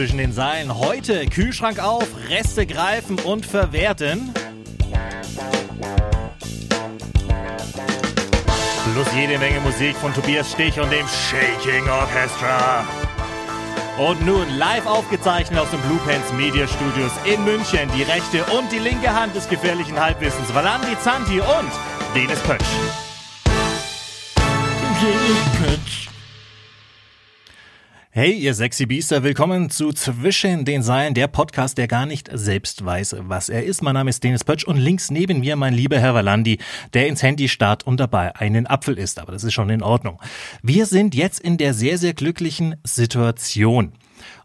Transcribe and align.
zwischen 0.00 0.16
den 0.16 0.32
Seilen. 0.32 0.78
Heute 0.78 1.26
Kühlschrank 1.26 1.78
auf, 1.78 2.06
Reste 2.30 2.64
greifen 2.64 3.18
und 3.18 3.44
verwerten. 3.44 4.32
Plus 8.94 9.06
jede 9.14 9.38
Menge 9.38 9.60
Musik 9.60 9.94
von 9.96 10.14
Tobias 10.14 10.52
Stich 10.52 10.80
und 10.80 10.90
dem 10.90 11.04
Shaking 11.06 11.86
Orchestra. 11.90 12.86
Und 13.98 14.24
nun 14.24 14.48
live 14.56 14.86
aufgezeichnet 14.86 15.60
aus 15.60 15.70
den 15.70 15.80
Blue 15.82 16.00
Pants 16.06 16.32
Media 16.32 16.66
Studios 16.66 17.12
in 17.26 17.44
München 17.44 17.90
die 17.94 18.02
rechte 18.02 18.42
und 18.56 18.72
die 18.72 18.78
linke 18.78 19.14
Hand 19.14 19.36
des 19.36 19.50
gefährlichen 19.50 20.00
Halbwissens 20.00 20.54
Valandi 20.54 20.98
Zanti 21.04 21.40
und 21.40 21.70
Dennis 22.14 22.40
Pötsch. 22.40 22.64
Hey, 28.12 28.32
ihr 28.32 28.54
sexy 28.54 28.86
Biester, 28.86 29.22
willkommen 29.22 29.70
zu 29.70 29.92
Zwischen 29.92 30.64
den 30.64 30.82
Seilen, 30.82 31.14
der 31.14 31.28
Podcast, 31.28 31.78
der 31.78 31.86
gar 31.86 32.06
nicht 32.06 32.28
selbst 32.32 32.84
weiß, 32.84 33.14
was 33.20 33.48
er 33.48 33.62
ist. 33.62 33.84
Mein 33.84 33.94
Name 33.94 34.10
ist 34.10 34.24
Dennis 34.24 34.42
Pötsch 34.42 34.64
und 34.64 34.78
links 34.78 35.12
neben 35.12 35.38
mir 35.38 35.54
mein 35.54 35.74
lieber 35.74 36.00
Herr 36.00 36.12
Valandi, 36.12 36.58
der 36.92 37.06
ins 37.06 37.22
Handy 37.22 37.48
starrt 37.48 37.86
und 37.86 38.00
dabei 38.00 38.34
einen 38.34 38.66
Apfel 38.66 38.98
isst, 38.98 39.20
aber 39.20 39.30
das 39.30 39.44
ist 39.44 39.52
schon 39.52 39.70
in 39.70 39.80
Ordnung. 39.80 40.20
Wir 40.60 40.86
sind 40.86 41.14
jetzt 41.14 41.38
in 41.38 41.56
der 41.56 41.72
sehr, 41.72 41.98
sehr 41.98 42.12
glücklichen 42.12 42.74
Situation. 42.82 43.92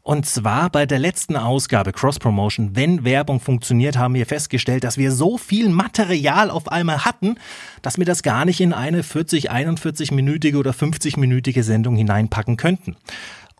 Und 0.03 0.27
zwar 0.27 0.69
bei 0.69 0.85
der 0.85 0.99
letzten 0.99 1.35
Ausgabe 1.35 1.91
Cross 1.91 2.19
Promotion, 2.19 2.75
wenn 2.75 3.03
Werbung 3.03 3.39
funktioniert, 3.39 3.97
haben 3.97 4.13
wir 4.13 4.27
festgestellt, 4.27 4.83
dass 4.83 4.99
wir 4.99 5.11
so 5.11 5.39
viel 5.39 5.69
Material 5.69 6.51
auf 6.51 6.71
einmal 6.71 7.03
hatten, 7.03 7.37
dass 7.81 7.97
wir 7.97 8.05
das 8.05 8.21
gar 8.21 8.45
nicht 8.45 8.61
in 8.61 8.73
eine 8.73 9.01
40, 9.01 9.51
41-minütige 9.51 10.57
oder 10.57 10.71
50-minütige 10.71 11.63
Sendung 11.63 11.95
hineinpacken 11.95 12.57
könnten. 12.57 12.95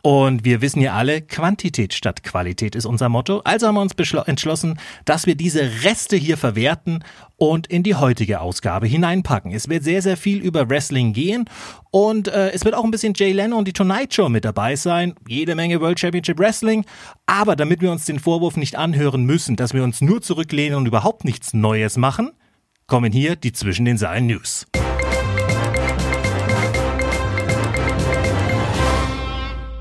Und 0.02 0.44
wir 0.44 0.60
wissen 0.60 0.80
ja 0.80 0.92
alle, 0.92 1.20
Quantität 1.20 1.92
statt 1.92 2.22
Qualität 2.22 2.76
ist 2.76 2.86
unser 2.86 3.08
Motto. 3.08 3.40
Also 3.44 3.66
haben 3.66 3.74
wir 3.74 3.80
uns 3.80 3.94
entschlossen, 4.26 4.78
dass 5.04 5.26
wir 5.26 5.34
diese 5.34 5.82
Reste 5.82 6.16
hier 6.16 6.36
verwerten 6.36 7.02
und 7.36 7.66
in 7.66 7.82
die 7.82 7.96
heutige 7.96 8.40
Ausgabe 8.40 8.86
hineinpacken. 8.86 9.50
Es 9.50 9.68
wird 9.68 9.82
sehr, 9.82 10.02
sehr 10.02 10.16
viel 10.16 10.38
über 10.38 10.70
Wrestling 10.70 11.12
gehen 11.12 11.46
und 11.90 12.28
äh, 12.28 12.50
es 12.50 12.64
wird 12.64 12.76
auch 12.76 12.84
ein 12.84 12.90
bisschen 12.90 13.14
Jay 13.16 13.32
Leno 13.32 13.56
und 13.56 13.66
die 13.66 13.72
Tonight 13.72 14.14
Show 14.14 14.28
mit 14.28 14.44
dabei 14.44 14.76
sein. 14.76 15.14
Jede 15.26 15.54
Menge 15.54 15.80
World 15.80 15.98
Championship 15.98 16.38
Wrestling. 16.38 16.84
Aber 17.26 17.56
damit 17.56 17.80
wir 17.80 17.90
uns 17.90 18.04
den 18.04 18.20
Vorwurf 18.20 18.56
nicht 18.56 18.76
anhören 18.76 19.24
müssen, 19.24 19.56
dass 19.56 19.74
wir 19.74 19.82
uns 19.82 20.00
nur 20.00 20.22
zurücklehnen 20.22 20.78
und 20.78 20.86
überhaupt 20.86 21.24
nichts 21.24 21.52
Neues 21.52 21.96
machen, 21.96 22.30
kommen 22.86 23.12
hier 23.12 23.34
die 23.34 23.52
Zwischen 23.52 23.84
den 23.84 23.98
Seilen 23.98 24.28
News. 24.28 24.66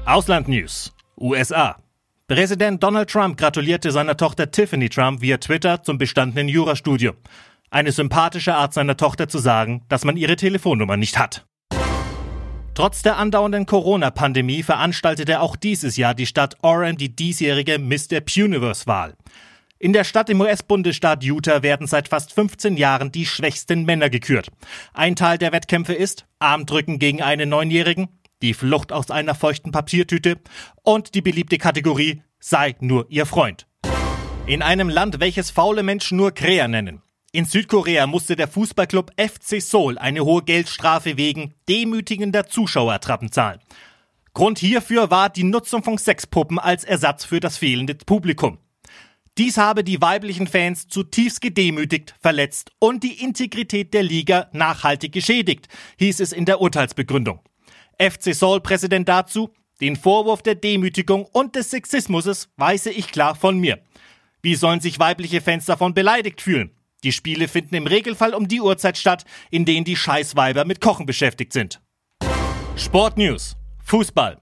Ausland 0.05 0.47
News. 0.47 0.93
USA. 1.19 1.77
Präsident 2.27 2.83
Donald 2.83 3.09
Trump 3.09 3.39
gratulierte 3.39 3.89
seiner 3.89 4.15
Tochter 4.15 4.51
Tiffany 4.51 4.87
Trump 4.87 5.21
via 5.21 5.37
Twitter 5.37 5.81
zum 5.81 5.97
bestandenen 5.97 6.47
Jurastudium. 6.47 7.15
Eine 7.71 7.91
sympathische 7.91 8.53
Art 8.53 8.71
seiner 8.71 8.97
Tochter 8.97 9.27
zu 9.27 9.39
sagen, 9.39 9.83
dass 9.89 10.05
man 10.05 10.15
ihre 10.15 10.35
Telefonnummer 10.35 10.95
nicht 10.95 11.17
hat. 11.17 11.47
Trotz 12.75 13.01
der 13.01 13.17
andauernden 13.17 13.65
Corona-Pandemie 13.65 14.61
veranstaltete 14.61 15.39
auch 15.39 15.55
dieses 15.55 15.97
Jahr 15.97 16.13
die 16.13 16.27
Stadt 16.27 16.55
Orem 16.61 16.97
die 16.97 17.15
diesjährige 17.15 17.79
Mr. 17.79 18.21
Universe-Wahl. 18.37 19.15
In 19.79 19.91
der 19.91 20.03
Stadt 20.03 20.29
im 20.29 20.39
US-Bundesstaat 20.39 21.23
Utah 21.23 21.63
werden 21.63 21.87
seit 21.87 22.09
fast 22.09 22.31
15 22.31 22.77
Jahren 22.77 23.11
die 23.11 23.25
schwächsten 23.25 23.85
Männer 23.85 24.11
gekürt. 24.11 24.51
Ein 24.93 25.15
Teil 25.15 25.39
der 25.39 25.51
Wettkämpfe 25.51 25.93
ist 25.93 26.27
Armdrücken 26.37 26.99
gegen 26.99 27.23
einen 27.23 27.49
Neunjährigen, 27.49 28.09
die 28.45 28.53
Flucht 28.53 28.91
aus 28.91 29.09
einer 29.09 29.33
feuchten 29.33 29.72
Papiertüte 29.72 30.39
und 30.83 31.16
die 31.16 31.22
beliebte 31.22 31.57
Kategorie 31.57 32.22
Sei 32.39 32.75
nur 32.79 33.07
ihr 33.09 33.25
Freund. 33.25 33.66
In 34.45 34.61
einem 34.61 34.88
Land, 34.88 35.19
welches 35.19 35.50
faule 35.50 35.81
Menschen 35.81 36.17
nur 36.17 36.31
Kräher 36.31 36.67
nennen. 36.67 37.01
In 37.31 37.45
Südkorea 37.45 38.06
musste 38.06 38.35
der 38.35 38.47
Fußballclub 38.47 39.11
FC 39.17 39.59
Seoul 39.59 39.97
eine 39.97 40.23
hohe 40.23 40.44
Geldstrafe 40.44 41.17
wegen 41.17 41.56
demütigender 41.67 42.45
Zuschauertrappen 42.45 43.31
zahlen. 43.31 43.59
Grund 44.35 44.59
hierfür 44.59 45.09
war 45.09 45.31
die 45.31 45.44
Nutzung 45.44 45.81
von 45.81 45.97
Sexpuppen 45.97 46.59
als 46.59 46.83
Ersatz 46.83 47.25
für 47.25 47.39
das 47.39 47.57
fehlende 47.57 47.95
Publikum. 47.95 48.59
Dies 49.39 49.57
habe 49.57 49.83
die 49.83 50.01
weiblichen 50.01 50.45
Fans 50.45 50.88
zutiefst 50.88 51.41
gedemütigt, 51.41 52.13
verletzt 52.22 52.72
und 52.77 53.03
die 53.03 53.23
Integrität 53.23 53.94
der 53.95 54.03
Liga 54.03 54.50
nachhaltig 54.53 55.12
geschädigt, 55.12 55.67
hieß 55.97 56.19
es 56.19 56.31
in 56.31 56.45
der 56.45 56.62
Urteilsbegründung. 56.62 57.39
FC 58.00 58.33
Seoul-Präsident 58.33 59.07
dazu, 59.07 59.53
den 59.81 59.95
Vorwurf 59.95 60.41
der 60.41 60.56
Demütigung 60.56 61.25
und 61.25 61.56
des 61.56 61.72
Sexismus 61.72 62.50
weise 62.57 62.91
ich 62.91 63.11
klar 63.11 63.35
von 63.35 63.57
mir. 63.57 63.79
Wie 64.41 64.56
sollen 64.56 64.79
sich 64.79 65.00
weibliche 65.00 65.41
Fans 65.41 65.66
davon 65.66 65.94
beleidigt 65.94 66.41
fühlen? 66.41 66.72
Die 67.03 67.11
Spiele 67.11 67.47
finden 67.47 67.75
im 67.75 67.88
Regelfall 67.88 68.33
um 68.33 68.47
die 68.47 68.61
Uhrzeit 68.61 68.97
statt, 68.97 69.25
in 69.51 69.66
denen 69.66 69.85
die 69.85 69.95
Scheißweiber 69.95 70.66
mit 70.66 70.81
Kochen 70.81 71.06
beschäftigt 71.06 71.53
sind. 71.53 71.81
Sport 72.75 73.17
News. 73.17 73.57
Fußball. 73.83 74.41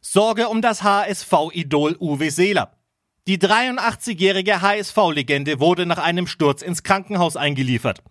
Sorge 0.00 0.48
um 0.48 0.62
das 0.62 0.82
HSV-Idol 0.82 1.96
Uwe 1.98 2.30
Seeler. 2.30 2.72
Die 3.26 3.38
83-jährige 3.38 4.62
HSV-Legende 4.62 5.58
wurde 5.58 5.84
nach 5.84 5.98
einem 5.98 6.28
Sturz 6.28 6.62
ins 6.62 6.84
Krankenhaus 6.84 7.36
eingeliefert. 7.36 8.02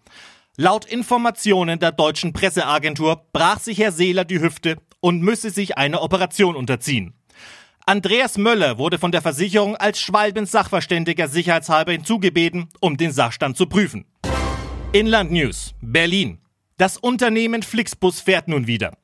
Laut 0.58 0.86
Informationen 0.86 1.80
der 1.80 1.92
deutschen 1.92 2.32
Presseagentur 2.32 3.26
brach 3.34 3.60
sich 3.60 3.78
Herr 3.78 3.92
Seeler 3.92 4.24
die 4.24 4.40
Hüfte 4.40 4.78
und 5.02 5.22
müsse 5.22 5.50
sich 5.50 5.78
einer 5.78 6.02
Operation 6.02 6.56
unterziehen. 6.56 7.14
Andreas 7.86 8.38
Möller 8.38 8.78
wurde 8.78 8.98
von 8.98 9.12
der 9.12 9.22
Versicherung 9.22 9.76
als 9.76 10.00
Schwalbens 10.00 10.52
Sachverständiger 10.52 11.28
sicherheitshalber 11.28 11.92
hinzugebeten, 11.92 12.70
um 12.80 12.96
den 12.96 13.12
Sachstand 13.12 13.58
zu 13.58 13.66
prüfen. 13.66 14.06
Inland 14.94 15.30
News. 15.34 15.76
Berlin. 15.82 16.40
Das 16.78 16.96
Unternehmen 16.98 17.62
Flixbus 17.62 18.22
fährt 18.22 18.48
nun 18.48 18.66
wieder. 18.66 18.98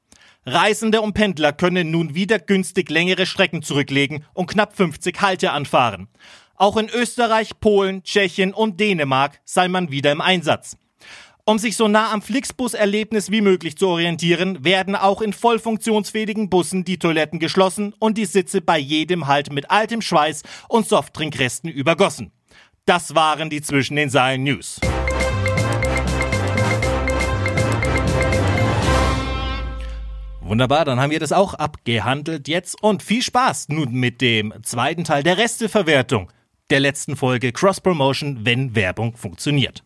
Reisende 0.45 1.01
und 1.01 1.13
Pendler 1.13 1.51
können 1.51 1.91
nun 1.91 2.15
wieder 2.15 2.39
günstig 2.39 2.89
längere 2.89 3.25
Strecken 3.25 3.61
zurücklegen 3.61 4.23
und 4.33 4.47
knapp 4.47 4.73
50 4.77 5.21
Halte 5.21 5.51
anfahren. 5.51 6.07
Auch 6.55 6.77
in 6.77 6.87
Österreich, 6.87 7.59
Polen, 7.59 8.03
Tschechien 8.03 8.53
und 8.53 8.79
Dänemark 8.79 9.41
sei 9.43 9.67
man 9.67 9.91
wieder 9.91 10.13
im 10.13 10.21
Einsatz. 10.21 10.77
Um 11.43 11.57
sich 11.57 11.75
so 11.75 11.87
nah 11.87 12.11
am 12.11 12.21
Flixbus-Erlebnis 12.21 13.31
wie 13.31 13.41
möglich 13.41 13.75
zu 13.75 13.87
orientieren, 13.87 14.63
werden 14.63 14.95
auch 14.95 15.21
in 15.21 15.33
voll 15.33 15.57
funktionsfähigen 15.57 16.49
Bussen 16.49 16.83
die 16.83 16.99
Toiletten 16.99 17.39
geschlossen 17.39 17.95
und 17.97 18.19
die 18.19 18.25
Sitze 18.25 18.61
bei 18.61 18.77
jedem 18.77 19.27
Halt 19.27 19.51
mit 19.51 19.71
altem 19.71 20.01
Schweiß 20.01 20.43
und 20.69 20.87
Softtrinkresten 20.87 21.69
übergossen. 21.69 22.31
Das 22.85 23.15
waren 23.15 23.49
die 23.49 23.61
zwischen 23.61 23.95
den 23.95 24.09
Seilen 24.09 24.43
News. 24.43 24.79
Wunderbar, 30.41 30.85
dann 30.85 30.99
haben 30.99 31.11
wir 31.11 31.19
das 31.19 31.31
auch 31.31 31.55
abgehandelt 31.55 32.47
jetzt 32.47 32.83
und 32.83 33.01
viel 33.01 33.23
Spaß 33.23 33.69
nun 33.69 33.93
mit 33.93 34.21
dem 34.21 34.53
zweiten 34.61 35.05
Teil 35.05 35.23
der 35.23 35.37
Resteverwertung 35.37 36.31
der 36.69 36.79
letzten 36.79 37.15
Folge 37.15 37.51
Cross 37.51 37.81
Promotion, 37.81 38.41
wenn 38.43 38.75
Werbung 38.75 39.15
funktioniert. 39.15 39.83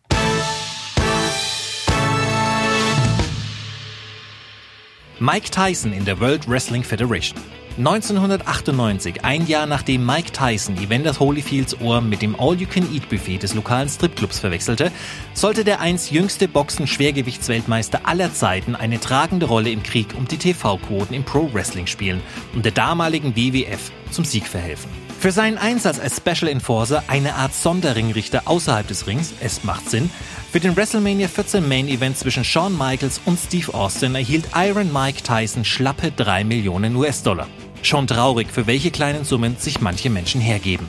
Mike 5.18 5.48
Tyson 5.50 5.94
in 5.94 6.04
der 6.04 6.20
World 6.20 6.46
Wrestling 6.46 6.84
Federation. 6.84 7.40
1998, 7.78 9.24
ein 9.24 9.46
Jahr 9.46 9.64
nachdem 9.64 10.04
Mike 10.04 10.30
Tyson 10.30 10.76
Evander 10.76 11.18
Holyfields 11.18 11.80
Ohr 11.80 12.02
mit 12.02 12.20
dem 12.20 12.38
All-You-Can-Eat-Buffet 12.38 13.38
des 13.38 13.54
lokalen 13.54 13.88
Stripclubs 13.88 14.38
verwechselte, 14.38 14.92
sollte 15.32 15.64
der 15.64 15.80
einst 15.80 16.10
jüngste 16.10 16.48
Boxen-Schwergewichtsweltmeister 16.48 18.00
aller 18.04 18.34
Zeiten 18.34 18.74
eine 18.74 19.00
tragende 19.00 19.46
Rolle 19.46 19.70
im 19.70 19.82
Krieg 19.82 20.08
um 20.18 20.28
die 20.28 20.36
TV-Quoten 20.36 21.14
im 21.14 21.24
Pro-Wrestling 21.24 21.86
spielen 21.86 22.20
und 22.54 22.66
der 22.66 22.72
damaligen 22.72 23.34
WWF 23.36 23.90
zum 24.10 24.26
Sieg 24.26 24.46
verhelfen. 24.46 25.05
Für 25.18 25.32
seinen 25.32 25.58
Einsatz 25.58 25.98
als 25.98 26.18
Special 26.18 26.50
Enforcer, 26.50 27.02
eine 27.08 27.34
Art 27.34 27.54
Sonderringrichter 27.54 28.42
außerhalb 28.44 28.86
des 28.86 29.06
Rings, 29.06 29.32
es 29.40 29.64
macht 29.64 29.88
Sinn, 29.90 30.10
für 30.52 30.60
den 30.60 30.76
WrestleMania 30.76 31.26
14 31.26 31.66
Main 31.66 31.88
Event 31.88 32.18
zwischen 32.18 32.44
Shawn 32.44 32.76
Michaels 32.76 33.20
und 33.24 33.38
Steve 33.38 33.72
Austin 33.74 34.14
erhielt 34.14 34.44
Iron 34.54 34.92
Mike 34.92 35.22
Tyson 35.22 35.64
schlappe 35.64 36.12
3 36.12 36.44
Millionen 36.44 36.94
US-Dollar. 36.94 37.48
Schon 37.82 38.06
traurig, 38.06 38.48
für 38.50 38.66
welche 38.66 38.90
kleinen 38.90 39.24
Summen 39.24 39.56
sich 39.56 39.80
manche 39.80 40.10
Menschen 40.10 40.40
hergeben. 40.40 40.88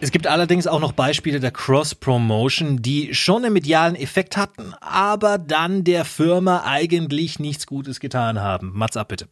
Es 0.00 0.10
gibt 0.10 0.26
allerdings 0.26 0.66
auch 0.66 0.80
noch 0.80 0.92
Beispiele 0.92 1.40
der 1.40 1.50
Cross-Promotion, 1.50 2.82
die 2.82 3.14
schon 3.14 3.44
einen 3.44 3.54
medialen 3.54 3.96
Effekt 3.96 4.36
hatten, 4.36 4.74
aber 4.80 5.38
dann 5.38 5.84
der 5.84 6.04
Firma 6.04 6.64
eigentlich 6.64 7.38
nichts 7.38 7.66
Gutes 7.66 7.98
getan 7.98 8.40
haben. 8.40 8.72
Mats 8.74 8.96
ab 8.96 9.08
bitte. 9.08 9.28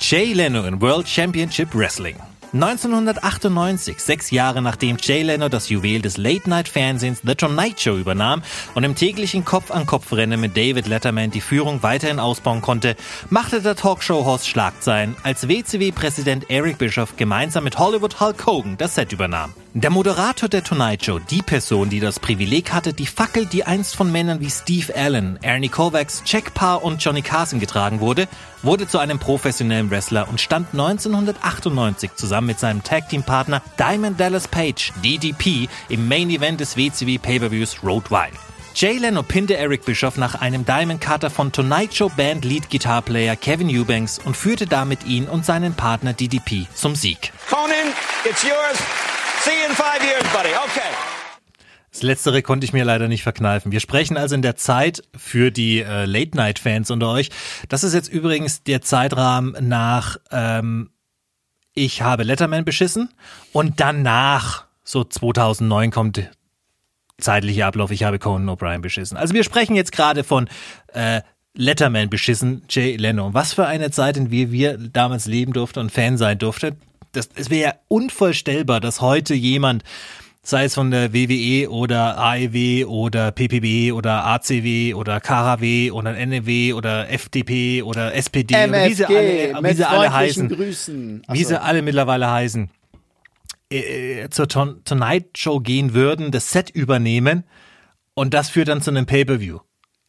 Jay 0.00 0.32
Leno 0.32 0.64
in 0.64 0.80
World 0.80 1.08
Championship 1.08 1.74
Wrestling. 1.74 2.16
1998, 2.62 4.00
sechs 4.00 4.30
Jahre 4.30 4.62
nachdem 4.62 4.96
Jay 4.98 5.22
Leno 5.22 5.50
das 5.50 5.68
Juwel 5.68 6.00
des 6.00 6.16
Late-Night-Fernsehens 6.16 7.20
The 7.22 7.34
Tonight 7.34 7.80
Show 7.80 7.96
übernahm 7.96 8.42
und 8.74 8.82
im 8.82 8.94
täglichen 8.94 9.44
Kopf-an-Kopf-Rennen 9.44 10.40
mit 10.40 10.56
David 10.56 10.86
Letterman 10.86 11.30
die 11.30 11.42
Führung 11.42 11.82
weiterhin 11.82 12.18
ausbauen 12.18 12.62
konnte, 12.62 12.96
machte 13.28 13.60
der 13.60 13.76
Talkshow-Host 13.76 14.48
Schlagzeilen, 14.48 15.16
als 15.22 15.48
WCW-Präsident 15.48 16.48
Eric 16.48 16.78
Bischoff 16.78 17.16
gemeinsam 17.16 17.64
mit 17.64 17.78
Hollywood 17.78 18.20
Hulk 18.20 18.46
Hogan 18.46 18.78
das 18.78 18.94
Set 18.94 19.12
übernahm. 19.12 19.52
Der 19.78 19.90
Moderator 19.90 20.48
der 20.48 20.64
Tonight 20.64 21.04
Show, 21.04 21.18
die 21.18 21.42
Person, 21.42 21.90
die 21.90 22.00
das 22.00 22.18
Privileg 22.18 22.72
hatte, 22.72 22.94
die 22.94 23.04
Fackel, 23.04 23.44
die 23.44 23.64
einst 23.64 23.94
von 23.94 24.10
Männern 24.10 24.40
wie 24.40 24.48
Steve 24.48 24.96
Allen, 24.96 25.38
Ernie 25.42 25.68
Kovacs, 25.68 26.22
Jack 26.24 26.54
Parr 26.54 26.82
und 26.82 27.04
Johnny 27.04 27.20
Carson 27.20 27.60
getragen 27.60 28.00
wurde, 28.00 28.26
wurde 28.62 28.88
zu 28.88 28.98
einem 28.98 29.18
professionellen 29.18 29.90
Wrestler 29.90 30.28
und 30.30 30.40
stand 30.40 30.68
1998 30.72 32.14
zusammen 32.14 32.46
mit 32.46 32.58
seinem 32.58 32.84
Tag-Team-Partner 32.84 33.60
Diamond 33.78 34.18
Dallas 34.18 34.48
Page, 34.48 34.94
DDP, 35.04 35.68
im 35.90 36.08
Main 36.08 36.30
Event 36.30 36.60
des 36.60 36.78
WCW 36.78 37.18
Pay-Per-Views 37.18 37.84
Road 37.84 38.10
Wild. 38.10 38.32
Jay 38.74 38.96
Leno 38.96 39.22
pinnte 39.22 39.58
Eric 39.58 39.84
Bischoff 39.84 40.16
nach 40.16 40.36
einem 40.36 40.64
Diamond 40.64 41.02
Cutter 41.02 41.28
von 41.28 41.52
Tonight 41.52 41.94
Show 41.94 42.08
Band 42.16 42.46
Lead 42.46 42.70
Guitar 42.70 43.02
Player 43.02 43.36
Kevin 43.36 43.68
Eubanks 43.68 44.20
und 44.24 44.38
führte 44.38 44.66
damit 44.66 45.04
ihn 45.04 45.26
und 45.26 45.44
seinen 45.44 45.74
Partner 45.74 46.14
DDP 46.14 46.66
zum 46.72 46.94
Sieg. 46.94 47.30
Conan, 47.50 47.92
it's 48.24 48.42
yours. 48.42 48.78
See 49.46 49.52
you 49.52 49.68
in 49.68 49.76
five 49.76 50.02
years, 50.02 50.24
buddy. 50.32 50.48
Okay. 50.48 50.90
Das 51.92 52.02
Letztere 52.02 52.42
konnte 52.42 52.64
ich 52.64 52.72
mir 52.72 52.84
leider 52.84 53.06
nicht 53.06 53.22
verkneifen. 53.22 53.70
Wir 53.70 53.78
sprechen 53.78 54.16
also 54.16 54.34
in 54.34 54.42
der 54.42 54.56
Zeit 54.56 55.04
für 55.16 55.52
die 55.52 55.82
äh, 55.82 56.04
Late-Night-Fans 56.04 56.90
unter 56.90 57.10
euch. 57.10 57.30
Das 57.68 57.84
ist 57.84 57.94
jetzt 57.94 58.08
übrigens 58.08 58.64
der 58.64 58.82
Zeitrahmen 58.82 59.56
nach 59.68 60.16
ähm, 60.32 60.90
Ich 61.74 62.02
habe 62.02 62.24
Letterman 62.24 62.64
beschissen 62.64 63.10
und 63.52 63.78
danach, 63.78 64.64
so 64.82 65.04
2009, 65.04 65.92
kommt 65.92 66.28
zeitlicher 67.16 67.66
Ablauf, 67.66 67.92
ich 67.92 68.02
habe 68.02 68.18
Conan 68.18 68.50
O'Brien 68.50 68.80
beschissen. 68.80 69.16
Also 69.16 69.32
wir 69.32 69.44
sprechen 69.44 69.76
jetzt 69.76 69.92
gerade 69.92 70.24
von 70.24 70.48
äh, 70.92 71.20
Letterman 71.54 72.10
beschissen, 72.10 72.64
Jay 72.68 72.96
Leno. 72.96 73.32
Was 73.32 73.52
für 73.52 73.66
eine 73.66 73.92
Zeit, 73.92 74.16
in 74.16 74.28
der 74.28 74.50
wir 74.50 74.76
damals 74.76 75.26
leben 75.26 75.52
durften 75.52 75.78
und 75.78 75.92
Fan 75.92 76.18
sein 76.18 76.36
durften 76.36 76.80
das, 77.16 77.30
es 77.34 77.50
wäre 77.50 77.62
ja 77.62 77.74
unvorstellbar, 77.88 78.80
dass 78.80 79.00
heute 79.00 79.34
jemand, 79.34 79.82
sei 80.42 80.64
es 80.64 80.74
von 80.74 80.90
der 80.90 81.12
WWE 81.12 81.70
oder 81.70 82.18
AEW 82.18 82.84
oder 82.86 83.32
PPB 83.32 83.92
oder 83.92 84.24
ACW 84.26 84.94
oder 84.94 85.20
KHW 85.20 85.90
oder 85.90 86.12
NEW 86.12 86.74
oder 86.74 87.10
FDP 87.10 87.82
oder 87.82 88.14
SPD, 88.14 88.54
MFG, 88.54 88.88
wie 88.88 88.94
sie 88.94 89.04
alle, 89.06 89.68
wie 89.68 89.74
sie 89.74 89.88
alle 89.88 90.12
heißen, 90.12 90.48
Grüßen. 90.48 91.22
wie 91.28 91.44
sie 91.44 91.60
alle 91.60 91.82
mittlerweile 91.82 92.30
heißen, 92.30 92.70
äh, 93.70 94.28
zur 94.28 94.48
Ton 94.48 94.82
Tonight 94.84 95.36
Show 95.36 95.60
gehen 95.60 95.94
würden, 95.94 96.30
das 96.30 96.52
Set 96.52 96.70
übernehmen 96.70 97.44
und 98.14 98.34
das 98.34 98.50
führt 98.50 98.68
dann 98.68 98.82
zu 98.82 98.90
einem 98.90 99.06
Pay-per-View. 99.06 99.58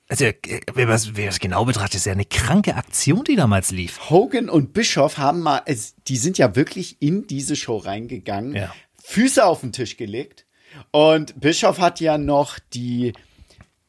Also, 0.09 0.25
wer 0.73 0.85
das, 0.85 1.15
wer 1.15 1.25
das 1.25 1.39
genau 1.39 1.65
betrachtet, 1.65 1.95
ist 1.95 2.05
ja 2.05 2.13
eine 2.13 2.25
kranke 2.25 2.75
Aktion, 2.75 3.25
die 3.25 3.35
damals 3.35 3.71
lief. 3.71 4.09
Hogan 4.09 4.49
und 4.49 4.71
Bischoff 4.71 5.17
haben 5.17 5.41
mal, 5.41 5.63
die 6.07 6.17
sind 6.17 6.37
ja 6.37 6.55
wirklich 6.55 7.01
in 7.01 7.27
diese 7.27 7.55
Show 7.55 7.77
reingegangen, 7.77 8.55
ja. 8.55 8.73
Füße 9.03 9.45
auf 9.45 9.61
den 9.61 9.73
Tisch 9.73 9.97
gelegt. 9.97 10.45
Und 10.91 11.39
Bischoff 11.39 11.79
hat 11.79 11.99
ja 11.99 12.17
noch 12.17 12.59
die 12.73 13.13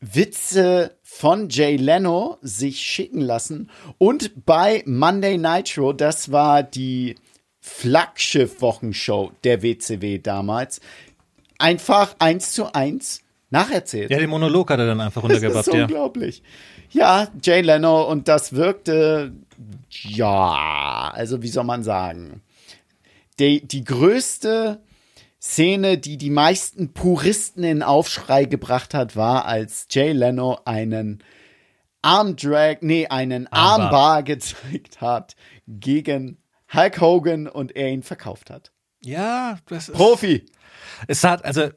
Witze 0.01 0.97
von 1.03 1.49
Jay 1.49 1.77
Leno 1.77 2.39
sich 2.41 2.81
schicken 2.81 3.21
lassen. 3.21 3.71
Und 3.99 4.45
bei 4.47 4.83
Monday 4.87 5.39
Nitro, 5.39 5.93
das 5.93 6.31
war 6.31 6.63
die 6.63 7.17
Flaggschiff-Wochenshow 7.61 9.33
der 9.45 9.63
WCW 9.63 10.19
damals, 10.19 10.81
einfach 11.59 12.15
eins 12.19 12.53
zu 12.53 12.73
eins 12.73 13.23
nacherzählt. 13.51 14.11
Ja, 14.11 14.19
den 14.19 14.31
Monolog 14.31 14.71
hat 14.71 14.79
er 14.79 14.87
dann 14.87 15.01
einfach 15.01 15.23
runtergebappt, 15.23 15.59
das 15.59 15.69
ist 15.69 15.75
ja. 15.75 15.83
unglaublich. 15.83 16.43
Ja, 16.91 17.29
Jay 17.43 17.61
Leno 17.61 18.03
und 18.03 18.29
das 18.29 18.53
wirkte, 18.55 19.33
ja, 19.91 21.11
also 21.15 21.43
wie 21.43 21.49
soll 21.49 21.65
man 21.65 21.83
sagen, 21.83 22.43
die, 23.39 23.67
die 23.67 23.85
größte 23.85 24.81
Szene, 25.41 25.99
die 25.99 26.19
die 26.19 26.31
meisten 26.31 26.93
Puristen 26.93 27.63
in 27.63 27.83
Aufschrei 27.83 28.45
gebracht 28.45 28.95
hat, 28.95 29.17
war, 29.17 29.45
als 29.45 29.87
Jay 29.91 30.13
Leno 30.13 30.59
einen 30.65 31.23
Armdrag, 32.03 32.83
nee, 32.83 33.07
einen 33.07 33.47
Armbar, 33.47 33.85
Armbar 33.85 34.23
gezeigt 34.23 35.01
hat 35.01 35.37
gegen 35.67 36.39
Hulk 36.73 37.01
Hogan 37.01 37.47
und 37.47 37.77
er 37.77 37.89
ihn 37.89 38.03
verkauft 38.03 38.51
hat. 38.51 38.73
Ja, 39.01 39.59
das 39.67 39.89
ist. 39.89 39.95
Profi. 39.95 40.47
Es 41.07 41.25
hat, 41.25 41.45
also 41.45 41.71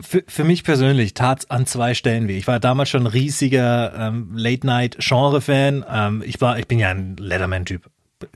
für, 0.00 0.22
für 0.26 0.44
mich 0.44 0.64
persönlich 0.64 1.14
tat 1.14 1.50
an 1.50 1.66
zwei 1.66 1.94
Stellen 1.94 2.28
weh. 2.28 2.36
Ich 2.36 2.46
war 2.46 2.60
damals 2.60 2.88
schon 2.88 3.04
ein 3.04 3.06
riesiger 3.06 3.92
ähm, 3.96 4.30
Late-Night-Genre-Fan. 4.34 5.84
Ähm, 5.90 6.22
ich 6.26 6.40
war, 6.40 6.58
ich 6.58 6.66
bin 6.66 6.78
ja 6.78 6.90
ein 6.90 7.16
Letterman-Typ. 7.16 7.88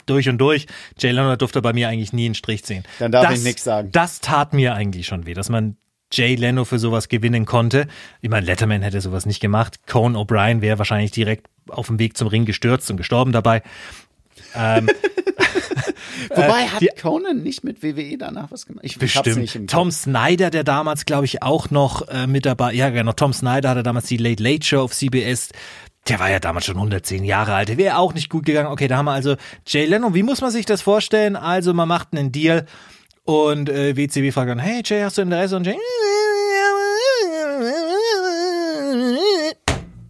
Durch 0.06 0.28
und 0.28 0.38
durch. 0.38 0.66
Jay 0.98 1.10
Leno 1.10 1.36
durfte 1.36 1.60
bei 1.60 1.74
mir 1.74 1.88
eigentlich 1.88 2.14
nie 2.14 2.24
einen 2.24 2.34
Strich 2.34 2.64
ziehen. 2.64 2.84
Dann 2.98 3.12
darf 3.12 3.28
das, 3.28 3.38
ich 3.38 3.44
nichts 3.44 3.64
sagen. 3.64 3.90
Das 3.92 4.20
tat 4.20 4.54
mir 4.54 4.74
eigentlich 4.74 5.06
schon 5.06 5.26
weh, 5.26 5.34
dass 5.34 5.50
man 5.50 5.76
Jay 6.10 6.36
Leno 6.36 6.64
für 6.64 6.78
sowas 6.78 7.08
gewinnen 7.08 7.44
konnte. 7.44 7.86
Ich 8.22 8.30
meine, 8.30 8.46
Letterman 8.46 8.82
hätte 8.82 9.00
sowas 9.00 9.26
nicht 9.26 9.40
gemacht. 9.40 9.80
Conan 9.86 10.16
O'Brien 10.16 10.60
wäre 10.60 10.78
wahrscheinlich 10.78 11.10
direkt 11.10 11.48
auf 11.68 11.88
dem 11.88 11.98
Weg 11.98 12.16
zum 12.16 12.28
Ring 12.28 12.44
gestürzt 12.44 12.90
und 12.90 12.96
gestorben 12.96 13.32
dabei. 13.32 13.62
Ähm, 14.54 14.88
Wobei, 16.30 16.62
äh, 16.62 16.68
hat 16.68 16.80
die, 16.80 16.88
Conan 17.00 17.42
nicht 17.42 17.64
mit 17.64 17.82
WWE 17.82 18.16
danach 18.18 18.50
was 18.50 18.66
gemacht? 18.66 18.84
Ich 18.84 18.98
bestimmt. 18.98 19.36
Nicht 19.36 19.56
im 19.56 19.66
Tom 19.66 19.90
Snyder, 19.90 20.50
der 20.50 20.64
damals, 20.64 21.04
glaube 21.04 21.24
ich, 21.24 21.42
auch 21.42 21.70
noch 21.70 22.08
äh, 22.08 22.26
mit 22.26 22.46
dabei, 22.46 22.72
ja 22.72 22.90
genau, 22.90 23.12
Tom 23.12 23.32
Snyder 23.32 23.70
hatte 23.70 23.82
damals 23.82 24.06
die 24.06 24.16
Late 24.16 24.42
Late 24.42 24.64
Show 24.64 24.80
auf 24.80 24.92
CBS. 24.92 25.50
Der 26.08 26.18
war 26.20 26.30
ja 26.30 26.38
damals 26.38 26.66
schon 26.66 26.76
110 26.76 27.24
Jahre 27.24 27.54
alt. 27.54 27.68
Der 27.70 27.78
wäre 27.78 27.96
auch 27.96 28.12
nicht 28.12 28.28
gut 28.28 28.44
gegangen. 28.44 28.68
Okay, 28.68 28.88
da 28.88 28.98
haben 28.98 29.06
wir 29.06 29.12
also 29.12 29.36
Jay 29.66 29.86
Leno. 29.86 30.14
Wie 30.14 30.22
muss 30.22 30.42
man 30.42 30.50
sich 30.50 30.66
das 30.66 30.82
vorstellen? 30.82 31.34
Also, 31.34 31.72
man 31.72 31.88
macht 31.88 32.08
einen 32.12 32.30
Deal 32.30 32.66
und 33.24 33.70
äh, 33.70 33.96
WCW 33.96 34.30
fragt 34.30 34.50
dann, 34.50 34.58
hey 34.58 34.82
Jay, 34.84 35.02
hast 35.02 35.16
du 35.16 35.22
Interesse? 35.22 35.56
Und 35.56 35.66
Jay, 35.66 35.76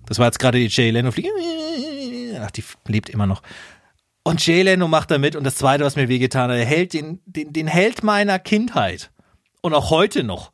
das 0.07 0.19
war 0.19 0.27
jetzt 0.27 0.41
gerade 0.41 0.59
die 0.59 0.67
Jay 0.67 0.91
Leno. 0.91 1.11
Ach, 1.11 2.51
die 2.51 2.65
lebt 2.89 3.09
immer 3.09 3.27
noch. 3.27 3.43
Und 4.25 4.45
Jay 4.45 4.63
Leno 4.63 4.89
macht 4.89 5.11
da 5.11 5.19
mit. 5.19 5.37
Und 5.37 5.45
das 5.45 5.57
zweite, 5.57 5.85
was 5.85 5.97
mir 5.97 6.09
wehgetan 6.09 6.51
hat, 6.51 6.57
er 6.57 6.65
hält 6.65 6.95
den, 6.95 7.21
den, 7.27 7.53
den 7.53 7.67
Held 7.67 8.03
meiner 8.03 8.39
Kindheit. 8.39 9.11
Und 9.61 9.75
auch 9.75 9.91
heute 9.91 10.25
noch. 10.25 10.51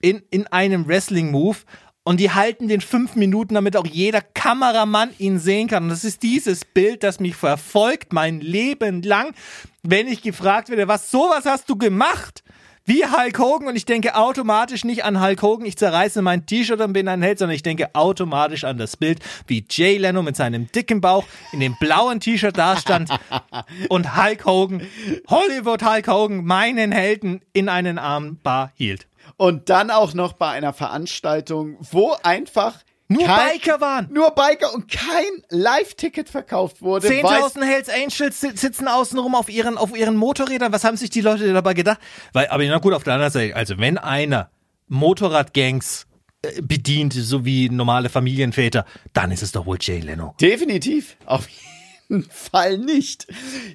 In, 0.00 0.22
in 0.30 0.46
einem 0.46 0.86
Wrestling-Move. 0.86 1.56
Und 2.04 2.20
die 2.20 2.30
halten 2.30 2.68
den 2.68 2.80
fünf 2.80 3.16
Minuten, 3.16 3.54
damit 3.54 3.76
auch 3.76 3.86
jeder 3.86 4.20
Kameramann 4.20 5.10
ihn 5.18 5.38
sehen 5.38 5.68
kann. 5.68 5.84
Und 5.84 5.88
das 5.88 6.04
ist 6.04 6.22
dieses 6.22 6.64
Bild, 6.64 7.02
das 7.02 7.18
mich 7.18 7.34
verfolgt 7.34 8.12
mein 8.12 8.40
Leben 8.40 9.02
lang, 9.02 9.34
wenn 9.82 10.06
ich 10.06 10.22
gefragt 10.22 10.68
werde, 10.68 10.88
was 10.88 11.10
sowas 11.10 11.44
hast 11.44 11.68
du 11.68 11.76
gemacht? 11.76 12.42
Wie 12.88 13.04
Hulk 13.04 13.38
Hogan 13.38 13.68
und 13.68 13.76
ich 13.76 13.84
denke 13.84 14.16
automatisch 14.16 14.82
nicht 14.82 15.04
an 15.04 15.22
Hulk 15.22 15.42
Hogan, 15.42 15.66
ich 15.66 15.76
zerreiße 15.76 16.22
mein 16.22 16.46
T-Shirt 16.46 16.80
und 16.80 16.94
bin 16.94 17.06
ein 17.06 17.20
Held, 17.20 17.38
sondern 17.38 17.54
ich 17.54 17.62
denke 17.62 17.94
automatisch 17.94 18.64
an 18.64 18.78
das 18.78 18.96
Bild, 18.96 19.20
wie 19.46 19.62
Jay 19.68 19.98
Leno 19.98 20.22
mit 20.22 20.36
seinem 20.36 20.72
dicken 20.72 21.02
Bauch 21.02 21.24
in 21.52 21.60
dem 21.60 21.76
blauen 21.78 22.18
T-Shirt 22.18 22.56
dastand 22.56 23.10
und 23.90 24.16
Hulk 24.16 24.46
Hogan, 24.46 24.86
Hollywood 25.28 25.84
Hulk 25.84 26.08
Hogan, 26.08 26.44
meinen 26.46 26.90
Helden 26.90 27.42
in 27.52 27.68
einen 27.68 27.98
Armbar 27.98 28.72
hielt. 28.74 29.06
Und 29.36 29.68
dann 29.68 29.90
auch 29.90 30.14
noch 30.14 30.32
bei 30.32 30.48
einer 30.48 30.72
Veranstaltung, 30.72 31.76
wo 31.92 32.16
einfach 32.22 32.76
nur 33.08 33.26
kein, 33.26 33.52
Biker 33.52 33.80
waren. 33.80 34.08
Nur 34.12 34.30
Biker 34.32 34.74
und 34.74 34.90
kein 34.90 35.42
Live-Ticket 35.48 36.28
verkauft 36.28 36.82
wurde. 36.82 37.08
10.000 37.08 37.64
Hells 37.64 37.88
Angels 37.88 38.40
sitzen 38.40 38.86
außenrum 38.86 39.34
auf 39.34 39.48
ihren, 39.48 39.78
auf 39.78 39.96
ihren 39.96 40.16
Motorrädern. 40.16 40.72
Was 40.72 40.84
haben 40.84 40.98
sich 40.98 41.08
die 41.08 41.22
Leute 41.22 41.50
dabei 41.52 41.72
gedacht? 41.72 41.98
Weil, 42.34 42.48
aber 42.48 42.64
na 42.64 42.78
gut, 42.78 42.92
auf 42.92 43.04
der 43.04 43.14
anderen 43.14 43.32
Seite, 43.32 43.56
also 43.56 43.78
wenn 43.78 43.96
einer 43.96 44.50
Motorradgangs 44.88 46.06
äh, 46.42 46.60
bedient, 46.60 47.14
so 47.14 47.44
wie 47.46 47.70
normale 47.70 48.10
Familienväter, 48.10 48.84
dann 49.14 49.30
ist 49.30 49.42
es 49.42 49.52
doch 49.52 49.64
wohl 49.64 49.78
Jay 49.80 50.00
Leno. 50.00 50.34
Definitiv. 50.40 51.16
Auf 51.24 51.48
jeden 51.48 51.77
Fall 52.30 52.78
nicht. 52.78 53.26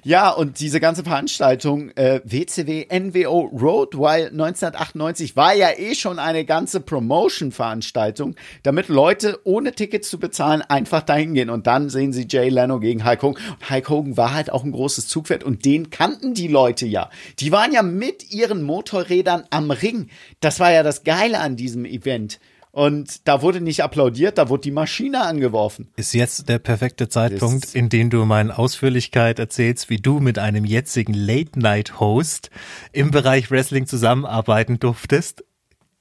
Ja, 0.02 0.30
und 0.30 0.60
diese 0.60 0.80
ganze 0.80 1.04
Veranstaltung 1.04 1.90
äh, 1.90 2.20
WCW 2.24 2.86
NWO 2.90 3.40
Road 3.52 3.94
Wild 3.94 4.32
1998 4.32 5.36
war 5.36 5.54
ja 5.54 5.70
eh 5.76 5.94
schon 5.94 6.18
eine 6.18 6.44
ganze 6.44 6.80
Promotion-Veranstaltung, 6.80 8.34
damit 8.62 8.88
Leute 8.88 9.40
ohne 9.44 9.72
Tickets 9.72 10.10
zu 10.10 10.18
bezahlen 10.18 10.62
einfach 10.62 11.02
dahin 11.02 11.34
gehen. 11.34 11.50
Und 11.50 11.66
dann 11.66 11.90
sehen 11.90 12.12
sie 12.12 12.26
Jay 12.28 12.48
Leno 12.48 12.80
gegen 12.80 13.04
Hulk 13.04 13.22
Hogan. 13.22 13.42
Und 13.60 13.70
Hulk 13.70 13.88
Hogan 13.88 14.16
war 14.16 14.34
halt 14.34 14.50
auch 14.50 14.64
ein 14.64 14.72
großes 14.72 15.08
Zugpferd 15.08 15.44
und 15.44 15.64
den 15.64 15.90
kannten 15.90 16.34
die 16.34 16.48
Leute 16.48 16.86
ja. 16.86 17.10
Die 17.38 17.52
waren 17.52 17.72
ja 17.72 17.82
mit 17.82 18.32
ihren 18.32 18.62
Motorrädern 18.62 19.44
am 19.50 19.70
Ring. 19.70 20.08
Das 20.40 20.60
war 20.60 20.72
ja 20.72 20.82
das 20.82 21.04
Geile 21.04 21.38
an 21.38 21.56
diesem 21.56 21.84
Event. 21.84 22.40
Und 22.74 23.28
da 23.28 23.40
wurde 23.40 23.60
nicht 23.60 23.84
applaudiert, 23.84 24.36
da 24.36 24.48
wurde 24.48 24.62
die 24.62 24.72
Maschine 24.72 25.22
angeworfen. 25.22 25.92
Ist 25.94 26.12
jetzt 26.12 26.48
der 26.48 26.58
perfekte 26.58 27.08
Zeitpunkt, 27.08 27.72
in 27.72 27.88
dem 27.88 28.10
du 28.10 28.20
in 28.24 28.50
Ausführlichkeit 28.50 29.38
erzählst, 29.38 29.90
wie 29.90 29.98
du 29.98 30.18
mit 30.18 30.40
einem 30.40 30.64
jetzigen 30.64 31.14
Late-Night-Host 31.14 32.50
im 32.90 33.12
Bereich 33.12 33.52
Wrestling 33.52 33.86
zusammenarbeiten 33.86 34.80
durftest. 34.80 35.44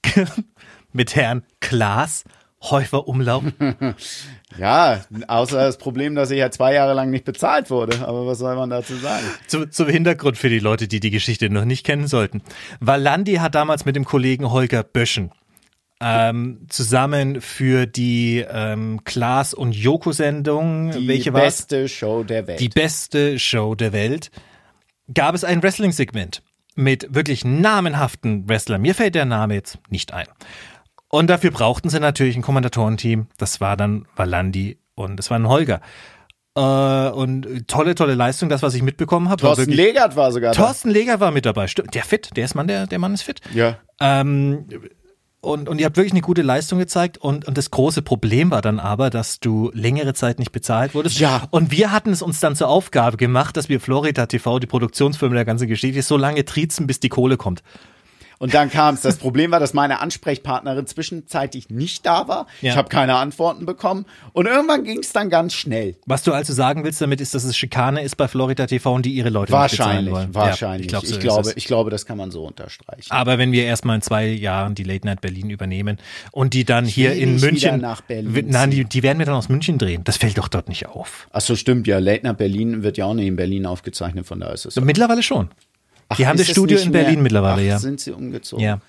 mit 0.94 1.16
Herrn 1.16 1.44
Klaas 1.60 2.24
Häufer 2.64 3.08
Umlauf. 3.08 3.44
Ja, 4.60 5.02
außer 5.28 5.58
das 5.58 5.80
Problem, 5.80 6.14
dass 6.14 6.30
ich 6.30 6.38
ja 6.38 6.52
zwei 6.52 6.76
Jahre 6.76 6.94
lang 6.94 7.10
nicht 7.10 7.26
bezahlt 7.26 7.72
wurde. 7.72 8.08
Aber 8.08 8.28
was 8.28 8.38
soll 8.38 8.56
man 8.56 8.70
dazu 8.70 8.94
sagen? 8.94 9.26
Zu, 9.48 9.68
zum 9.68 9.90
Hintergrund 9.90 10.38
für 10.38 10.50
die 10.50 10.60
Leute, 10.60 10.88
die 10.88 11.00
die 11.00 11.10
Geschichte 11.10 11.50
noch 11.50 11.66
nicht 11.66 11.84
kennen 11.84 12.06
sollten. 12.06 12.44
Valandi 12.80 13.38
hat 13.38 13.56
damals 13.56 13.86
mit 13.86 13.96
dem 13.96 14.06
Kollegen 14.06 14.52
Holger 14.52 14.84
Böschen 14.84 15.32
ähm, 16.04 16.66
zusammen 16.70 17.42
für 17.42 17.86
die 17.86 18.46
ähm, 18.48 19.04
Klaas 19.04 19.54
und 19.54 19.74
Joko-Sendung, 19.74 20.94
welche 21.08 21.34
war 21.34 21.42
Die 21.42 21.46
beste 21.46 21.88
Show 21.88 22.24
der 22.24 22.48
Welt. 22.48 22.60
Die 22.60 22.70
beste 22.70 23.40
Show 23.40 23.76
der 23.76 23.94
Welt. 23.94 24.32
Gab 25.14 25.36
es 25.36 25.44
ein 25.44 25.62
Wrestling-Segment 25.62 26.42
mit 26.76 27.14
wirklich 27.14 27.46
namenhaften 27.46 28.48
Wrestlern. 28.50 28.82
Mir 28.82 28.96
fällt 28.96 29.16
der 29.16 29.26
Name 29.26 29.54
jetzt 29.54 29.78
nicht 29.90 30.14
ein. 30.14 30.28
Und 31.10 31.30
dafür 31.30 31.52
brauchten 31.52 31.90
sie 31.90 32.00
natürlich 32.00 32.36
ein 32.36 32.42
Kommandatorenteam. 32.42 33.28
Das 33.38 33.62
war 33.62 33.78
dann 33.78 34.08
Valandi 34.16 34.80
und 34.96 35.20
es 35.20 35.30
war 35.30 35.38
ein 35.38 35.48
Holger. 35.48 35.82
Äh, 36.56 36.62
und 37.10 37.68
tolle, 37.68 37.96
tolle 37.96 38.16
Leistung, 38.16 38.50
das, 38.50 38.62
was 38.62 38.74
ich 38.76 38.84
mitbekommen 38.84 39.30
habe. 39.30 39.42
Thorsten 39.42 39.72
Legert 39.72 40.16
war 40.16 40.32
sogar 40.32 40.54
Thorsten 40.54 40.90
Legert 40.90 41.20
war 41.20 41.32
mit 41.32 41.46
dabei. 41.46 41.68
Der 41.94 42.04
fit, 42.04 42.30
der 42.36 42.46
ist 42.46 42.56
Mann, 42.56 42.68
der, 42.68 42.88
der 42.88 43.00
Mann 43.00 43.14
ist 43.14 43.24
fit. 43.24 43.42
Ja. 43.54 43.78
Ähm, 44.00 44.68
und, 45.44 45.68
und 45.68 45.80
ihr 45.80 45.86
habt 45.86 45.98
wirklich 45.98 46.14
eine 46.14 46.22
gute 46.22 46.42
Leistung 46.42 46.80
gezeigt. 46.80 47.18
Und, 47.18 47.46
und 47.46 47.58
das 47.58 47.70
große 47.70 48.02
Problem 48.02 48.50
war 48.50 48.62
dann 48.62 48.80
aber, 48.80 49.10
dass 49.10 49.42
du 49.42 49.72
längere 49.74 50.14
Zeit 50.14 50.40
nicht 50.40 50.54
bezahlt 50.54 50.96
wurdest. 50.96 51.20
Ja. 51.20 51.48
Und 51.52 51.70
wir 51.70 51.92
hatten 51.92 52.12
es 52.12 52.22
uns 52.22 52.40
dann 52.40 52.56
zur 52.56 52.70
Aufgabe 52.70 53.18
gemacht, 53.18 53.58
dass 53.58 53.68
wir 53.68 53.82
Florida 53.82 54.26
TV, 54.26 54.60
die 54.60 54.68
Produktionsfirma 54.68 55.36
der 55.36 55.46
ganzen 55.46 55.68
Geschichte, 55.68 56.02
so 56.02 56.16
lange 56.16 56.46
triezen, 56.46 56.88
bis 56.88 57.02
die 57.02 57.10
Kohle 57.10 57.36
kommt. 57.36 57.62
Und 58.44 58.54
dann 58.54 58.70
kam 58.70 58.96
es. 58.96 59.00
Das 59.00 59.16
Problem 59.16 59.52
war, 59.52 59.62
dass 59.62 59.74
meine 59.74 60.02
Ansprechpartnerin 60.02 60.86
zwischenzeitlich 60.86 61.70
nicht 61.70 62.06
da 62.06 62.28
war. 62.28 62.48
Ja. 62.60 62.72
Ich 62.72 62.78
habe 62.78 62.90
keine 62.90 63.16
Antworten 63.16 63.66
bekommen. 63.66 64.06
Und 64.34 64.48
irgendwann 64.48 64.84
ging 64.84 65.00
es 65.00 65.14
dann 65.14 65.30
ganz 65.30 65.54
schnell. 65.54 65.96
Was 66.08 66.24
du 66.24 66.34
also 66.34 66.52
sagen 66.52 66.84
willst 66.84 67.00
damit, 67.00 67.22
ist, 67.22 67.34
dass 67.34 67.46
es 67.46 67.56
Schikane 67.56 68.04
ist 68.04 68.18
bei 68.18 68.28
Florida 68.28 68.66
TV 68.66 68.96
und 68.96 69.06
die 69.06 69.14
ihre 69.14 69.30
Leute 69.30 69.54
nicht 69.54 69.62
Wahrscheinlich, 69.62 70.14
wollen. 70.14 70.36
wahrscheinlich. 70.36 70.92
Ja, 70.92 70.98
ich, 70.98 71.04
glaub, 71.04 71.06
so 71.06 71.16
ich, 71.16 71.22
glaube, 71.22 71.54
ich 71.56 71.66
glaube, 71.66 71.90
das 71.90 72.06
kann 72.06 72.18
man 72.18 72.32
so 72.32 72.44
unterstreichen. 72.44 73.10
Aber 73.12 73.38
wenn 73.38 73.54
wir 73.54 73.64
erstmal 73.64 73.96
in 73.96 74.02
zwei 74.02 74.28
Jahren 74.28 74.76
die 74.76 74.84
Late 74.84 75.08
Night 75.08 75.22
Berlin 75.22 75.50
übernehmen 75.50 75.98
und 76.34 76.54
die 76.54 76.66
dann 76.66 76.84
hier 76.84 77.14
in 77.14 77.36
nicht 77.36 77.46
München, 77.46 77.80
nach 77.80 78.02
Berlin 78.02 78.48
nein, 78.50 78.72
die, 78.72 78.84
die 78.84 79.04
werden 79.04 79.20
wir 79.20 79.26
dann 79.26 79.36
aus 79.36 79.48
München 79.48 79.78
drehen. 79.78 80.04
Das 80.04 80.18
fällt 80.18 80.38
doch 80.38 80.50
dort 80.50 80.68
nicht 80.68 80.88
auf. 80.88 81.30
Ach 81.32 81.40
so, 81.40 81.56
stimmt 81.56 81.88
ja. 81.88 82.00
Late 82.00 82.28
Night 82.28 82.40
Berlin 82.40 82.84
wird 82.84 82.98
ja 82.98 83.06
auch 83.06 83.14
nicht 83.14 83.28
in 83.28 83.38
Berlin 83.38 83.66
aufgezeichnet, 83.66 84.26
von 84.26 84.42
daher 84.42 84.54
ist 84.54 84.66
es. 84.66 84.76
Mittlerweile 84.76 85.24
schon. 85.24 85.48
Ach, 86.10 86.18
die 86.18 86.28
haben 86.28 86.38
das 86.38 86.50
Studio 86.50 86.78
in 86.80 86.92
Berlin 86.92 87.16
mehr? 87.16 87.24
mittlerweile, 87.24 87.62
Ach, 87.62 87.66
ja. 87.66 87.80
Sind 87.80 88.00
sie 88.00 88.12
umgezogen? 88.12 88.64
Ja. 88.64 88.80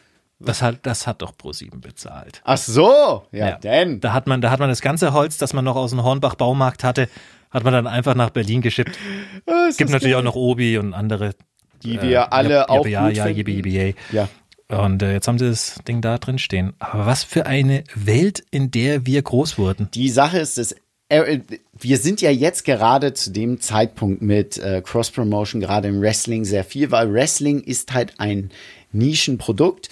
Das 0.41 0.63
hat, 0.63 0.81
das 0.83 1.07
hat 1.07 1.23
doch 1.23 1.33
Pro7 1.33 1.81
bezahlt. 1.81 2.43
Ach 2.45 2.59
so, 2.59 3.25
ja, 3.33 3.53
denn. 3.53 4.01
Da 4.01 4.13
hat 4.13 4.27
man, 4.27 4.41
da 4.41 4.51
hat 4.51 4.61
man 4.61 4.69
das 4.69 4.83
ganze 4.83 5.13
Holz, 5.13 5.39
das 5.39 5.53
man 5.53 5.65
noch 5.65 5.77
aus 5.77 5.91
dem 5.91 6.03
Hornbach 6.03 6.35
Baumarkt 6.35 6.85
hatte, 6.85 7.09
hat 7.51 7.65
man 7.65 7.73
dann 7.73 7.87
einfach 7.87 8.15
nach 8.15 8.31
Berlin 8.31 8.61
geschippt. 8.61 8.99
Ah, 9.47 9.67
Es 9.69 9.77
gibt 9.77 9.91
natürlich 9.91 10.17
auch 10.17 10.23
noch 10.23 10.35
Obi 10.37 10.79
und 10.79 10.95
andere. 10.95 11.35
Die 11.83 12.01
wir 12.01 12.33
alle 12.33 12.71
auch 12.71 12.87
ja, 12.87 13.07
gut 13.07 13.17
ja, 13.17 13.25
finden. 13.27 13.69
yay. 13.69 13.95
Ja. 14.11 14.29
Und 14.69 15.03
äh, 15.03 15.13
jetzt 15.13 15.29
haben 15.29 15.39
sie 15.39 15.49
das 15.51 15.81
Ding 15.87 16.01
da 16.01 16.17
drin 16.17 16.39
stehen. 16.39 16.73
Aber 16.79 17.05
was 17.05 17.25
für 17.25 17.45
eine 17.45 17.85
Welt, 17.95 18.43
in 18.51 18.71
der 18.71 19.05
wir 19.05 19.21
groß 19.21 19.59
wurden. 19.59 19.89
Die 19.93 20.09
Sache 20.09 20.39
ist, 20.39 20.57
dass 20.57 20.73
äh, 20.73 20.77
wir 21.09 21.99
sind 21.99 22.21
ja 22.23 22.31
jetzt 22.31 22.65
gerade 22.65 23.13
zu 23.13 23.31
dem 23.31 23.61
Zeitpunkt 23.61 24.23
mit 24.23 24.59
äh, 24.59 24.83
Cross-Promotion, 24.85 25.61
gerade 25.61 25.89
im 25.89 26.01
Wrestling, 26.01 26.45
sehr 26.45 26.65
viel, 26.65 26.91
weil 26.91 27.13
Wrestling 27.13 27.61
ist 27.61 27.93
halt 27.93 28.15
ein 28.19 28.51
Nischenprodukt, 28.93 29.91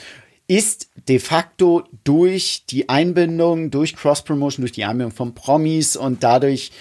ist 0.49 0.89
de 1.09 1.19
facto 1.19 1.85
durch 2.05 2.65
die 2.69 2.89
Einbindung, 2.89 3.71
durch 3.71 3.95
Cross-Promotion, 3.95 4.63
durch 4.63 4.73
die 4.73 4.85
Einbindung 4.85 5.13
von 5.13 5.35
Promis 5.35 5.97
und 5.97 6.23
dadurch, 6.23 6.73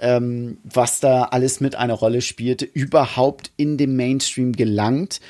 ähm, 0.00 0.58
was 0.64 1.00
da 1.00 1.24
alles 1.24 1.60
mit 1.60 1.76
einer 1.76 1.94
Rolle 1.94 2.22
spielte, 2.22 2.64
überhaupt 2.64 3.50
in 3.56 3.76
den 3.76 3.96
Mainstream 3.96 4.52
gelangt 4.52 5.20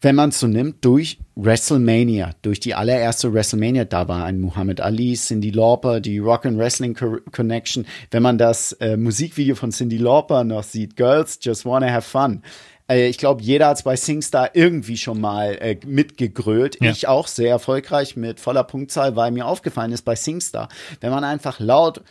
wenn 0.00 0.14
man 0.14 0.28
es 0.28 0.38
so 0.38 0.46
nimmt, 0.46 0.84
durch 0.84 1.18
WrestleMania, 1.34 2.30
durch 2.42 2.60
die 2.60 2.74
allererste 2.74 3.32
WrestleMania, 3.32 3.84
da 3.84 4.06
war 4.06 4.24
ein 4.24 4.40
Muhammad 4.40 4.80
Ali, 4.80 5.14
Cindy 5.14 5.50
Lauper, 5.50 6.00
die 6.00 6.18
Rock 6.18 6.46
and 6.46 6.58
Wrestling 6.58 6.94
Co 6.94 7.18
Connection. 7.32 7.86
Wenn 8.10 8.22
man 8.22 8.38
das 8.38 8.72
äh, 8.74 8.96
Musikvideo 8.96 9.56
von 9.56 9.72
Cindy 9.72 9.96
Lauper 9.98 10.44
noch 10.44 10.62
sieht, 10.62 10.96
Girls 10.96 11.38
Just 11.42 11.64
Wanna 11.64 11.90
Have 11.90 12.08
Fun. 12.08 12.42
Äh, 12.88 13.08
ich 13.08 13.18
glaube, 13.18 13.42
jeder 13.42 13.68
hat 13.68 13.82
bei 13.82 13.96
SingStar 13.96 14.54
irgendwie 14.54 14.96
schon 14.96 15.20
mal 15.20 15.54
äh, 15.60 15.76
mitgegrölt. 15.84 16.78
Ja. 16.80 16.92
Ich 16.92 17.08
auch 17.08 17.26
sehr 17.26 17.50
erfolgreich 17.50 18.16
mit 18.16 18.38
voller 18.38 18.64
Punktzahl, 18.64 19.16
weil 19.16 19.32
mir 19.32 19.46
aufgefallen 19.46 19.92
ist 19.92 20.02
bei 20.02 20.14
SingStar, 20.14 20.68
wenn 21.00 21.10
man 21.10 21.24
einfach 21.24 21.60
laut 21.60 22.02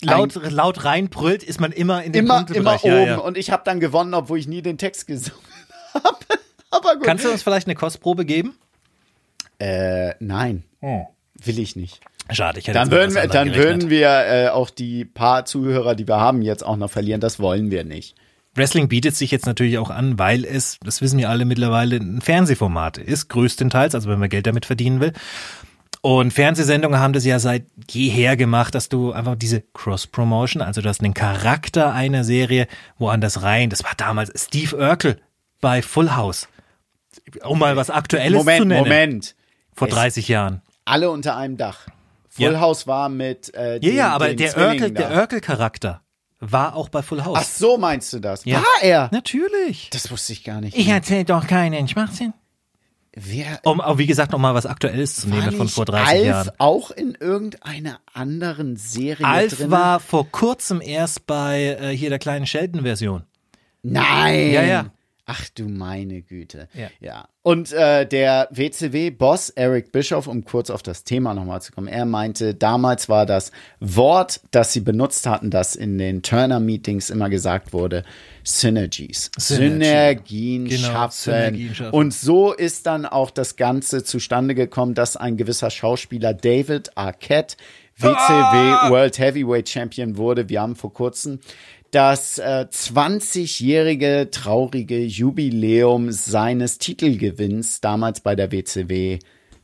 Laut, 0.00 0.36
laut 0.52 0.84
reinbrüllt, 0.84 1.42
ist 1.42 1.60
man 1.60 1.72
immer 1.72 2.04
in 2.04 2.12
dem 2.12 2.26
immer, 2.26 2.46
immer 2.54 2.76
Punktebereich. 2.76 2.84
oben 2.84 2.94
Ja, 2.94 3.04
ja. 3.04 3.16
und 3.16 3.36
ich 3.36 3.50
habe 3.50 3.64
dann 3.64 3.80
gewonnen, 3.80 4.14
obwohl 4.14 4.38
ich 4.38 4.46
nie 4.46 4.62
den 4.62 4.78
Text 4.78 5.08
gesungen 5.08 5.40
habe. 5.94 6.16
Aber 6.78 6.94
gut. 6.96 7.04
Kannst 7.04 7.24
du 7.24 7.30
uns 7.30 7.42
vielleicht 7.42 7.66
eine 7.66 7.74
Kostprobe 7.74 8.24
geben? 8.24 8.54
äh, 9.58 10.14
nein, 10.20 10.62
will 10.80 11.58
ich 11.58 11.74
nicht. 11.76 12.00
Schade, 12.30 12.58
ich 12.58 12.66
hätte 12.68 12.78
Dann 12.78 12.90
würden 12.90 13.14
wir, 13.14 13.26
dann 13.26 13.48
gerechnet. 13.48 13.64
würden 13.64 13.90
wir 13.90 14.08
äh, 14.08 14.48
auch 14.50 14.70
die 14.70 15.04
paar 15.04 15.44
Zuhörer, 15.46 15.94
die 15.94 16.06
wir 16.06 16.20
haben, 16.20 16.42
jetzt 16.42 16.64
auch 16.64 16.76
noch 16.76 16.90
verlieren. 16.90 17.20
Das 17.20 17.40
wollen 17.40 17.70
wir 17.70 17.84
nicht. 17.84 18.14
Wrestling 18.54 18.88
bietet 18.88 19.16
sich 19.16 19.30
jetzt 19.30 19.46
natürlich 19.46 19.78
auch 19.78 19.90
an, 19.90 20.18
weil 20.18 20.44
es, 20.44 20.78
das 20.84 21.00
wissen 21.00 21.18
wir 21.18 21.30
alle 21.30 21.44
mittlerweile, 21.44 21.96
ein 21.96 22.20
Fernsehformat 22.20 22.98
ist, 22.98 23.28
größtenteils, 23.28 23.94
also 23.94 24.10
wenn 24.10 24.18
man 24.18 24.28
Geld 24.28 24.46
damit 24.46 24.66
verdienen 24.66 25.00
will. 25.00 25.12
Und 26.00 26.32
Fernsehsendungen 26.32 27.00
haben 27.00 27.12
das 27.12 27.24
ja 27.24 27.38
seit 27.38 27.64
jeher 27.90 28.36
gemacht, 28.36 28.74
dass 28.74 28.88
du 28.88 29.12
einfach 29.12 29.34
diese 29.36 29.62
Cross-Promotion, 29.74 30.62
also 30.62 30.80
du 30.80 30.88
hast 30.88 31.02
einen 31.02 31.14
Charakter 31.14 31.92
einer 31.92 32.24
Serie 32.24 32.68
woanders 32.98 33.42
rein. 33.42 33.70
Das 33.70 33.84
war 33.84 33.92
damals 33.96 34.32
Steve 34.40 34.76
Urkel 34.76 35.20
bei 35.60 35.82
Full 35.82 36.14
House. 36.14 36.48
Um 37.44 37.58
mal 37.58 37.76
was 37.76 37.90
Aktuelles 37.90 38.32
zu 38.32 38.38
Moment, 38.38 38.66
nennen. 38.66 38.82
Moment. 38.82 39.34
Vor 39.74 39.88
Es- 39.88 39.94
30 39.94 40.28
Jahren. 40.28 40.62
Alle 40.84 41.10
unter 41.10 41.36
einem 41.36 41.56
Dach. 41.56 41.86
Full 42.28 42.52
Ja. 42.52 42.60
House 42.60 42.86
war 42.86 43.08
mit 43.08 43.54
äh, 43.54 43.74
Ja, 43.74 43.78
den, 43.78 43.94
ja, 43.96 44.08
aber 44.12 44.28
den 44.34 44.94
der 44.94 45.10
Urkel-Charakter 45.16 46.02
war 46.40 46.76
auch 46.76 46.88
bei 46.88 47.02
Full 47.02 47.24
House. 47.24 47.38
Ach 47.40 47.44
so, 47.44 47.76
meinst 47.78 48.12
du 48.12 48.20
das? 48.20 48.44
Ja. 48.44 48.58
War 48.58 48.82
er? 48.82 49.08
Natürlich. 49.12 49.90
Das 49.90 50.10
wusste 50.10 50.32
ich 50.32 50.44
gar 50.44 50.60
nicht. 50.60 50.76
Ich 50.76 50.88
erzähl 50.88 51.24
doch 51.24 51.46
keinen 51.46 51.88
Schwachsinn. 51.88 52.32
Wer 53.12 53.58
Um, 53.64 53.80
aber 53.80 53.98
wie 53.98 54.06
gesagt, 54.06 54.32
um 54.34 54.40
mal 54.40 54.54
was 54.54 54.64
Aktuelles 54.66 55.16
zu 55.16 55.28
nehmen 55.28 55.50
von 55.52 55.66
vor 55.68 55.84
30 55.86 56.08
Alf 56.08 56.24
Jahren. 56.26 56.50
auch 56.58 56.90
in 56.92 57.16
irgendeiner 57.18 57.98
anderen 58.14 58.76
Serie 58.76 59.26
Alf 59.26 59.56
drin? 59.56 59.70
war 59.72 59.98
vor 59.98 60.30
kurzem 60.30 60.80
erst 60.80 61.26
bei 61.26 61.76
äh, 61.80 61.96
hier 61.96 62.10
der 62.10 62.20
kleinen 62.20 62.46
Sheldon-Version. 62.46 63.24
Nein. 63.82 64.50
Ja, 64.52 64.62
ja. 64.62 64.86
Ach 65.30 65.46
du 65.54 65.68
meine 65.68 66.22
Güte. 66.22 66.68
Ja. 66.72 66.88
ja. 67.00 67.28
Und 67.42 67.70
äh, 67.72 68.06
der 68.06 68.48
WCW-Boss 68.50 69.50
Eric 69.50 69.92
Bischoff, 69.92 70.26
um 70.26 70.42
kurz 70.42 70.70
auf 70.70 70.82
das 70.82 71.04
Thema 71.04 71.34
nochmal 71.34 71.60
zu 71.60 71.70
kommen, 71.72 71.86
er 71.86 72.06
meinte, 72.06 72.54
damals 72.54 73.10
war 73.10 73.26
das 73.26 73.52
Wort, 73.78 74.40
das 74.52 74.72
sie 74.72 74.80
benutzt 74.80 75.26
hatten, 75.26 75.50
das 75.50 75.76
in 75.76 75.98
den 75.98 76.22
Turner-Meetings 76.22 77.10
immer 77.10 77.28
gesagt 77.28 77.74
wurde, 77.74 78.04
Synergies. 78.42 79.30
Synergy. 79.36 79.68
Synergien 79.74 80.64
Genau, 80.64 80.88
schaffen. 80.88 81.12
Synergien 81.32 81.74
schaffen. 81.74 81.94
Und 81.94 82.14
so 82.14 82.54
ist 82.54 82.86
dann 82.86 83.04
auch 83.04 83.30
das 83.30 83.56
Ganze 83.56 84.04
zustande 84.04 84.54
gekommen, 84.54 84.94
dass 84.94 85.18
ein 85.18 85.36
gewisser 85.36 85.68
Schauspieler 85.70 86.32
David 86.32 86.96
Arquette 86.96 87.56
WCW 88.00 88.14
Ah! 88.16 88.90
World 88.90 89.18
Heavyweight 89.18 89.68
Champion 89.68 90.16
wurde. 90.16 90.48
Wir 90.48 90.60
haben 90.62 90.76
vor 90.76 90.92
kurzem 90.92 91.40
das 91.90 92.38
äh, 92.38 92.66
20-jährige 92.70 94.28
traurige 94.30 95.00
Jubiläum 95.00 96.12
seines 96.12 96.78
Titelgewinns 96.78 97.80
damals 97.80 98.20
bei 98.20 98.34
der 98.34 98.52
WCW 98.52 99.18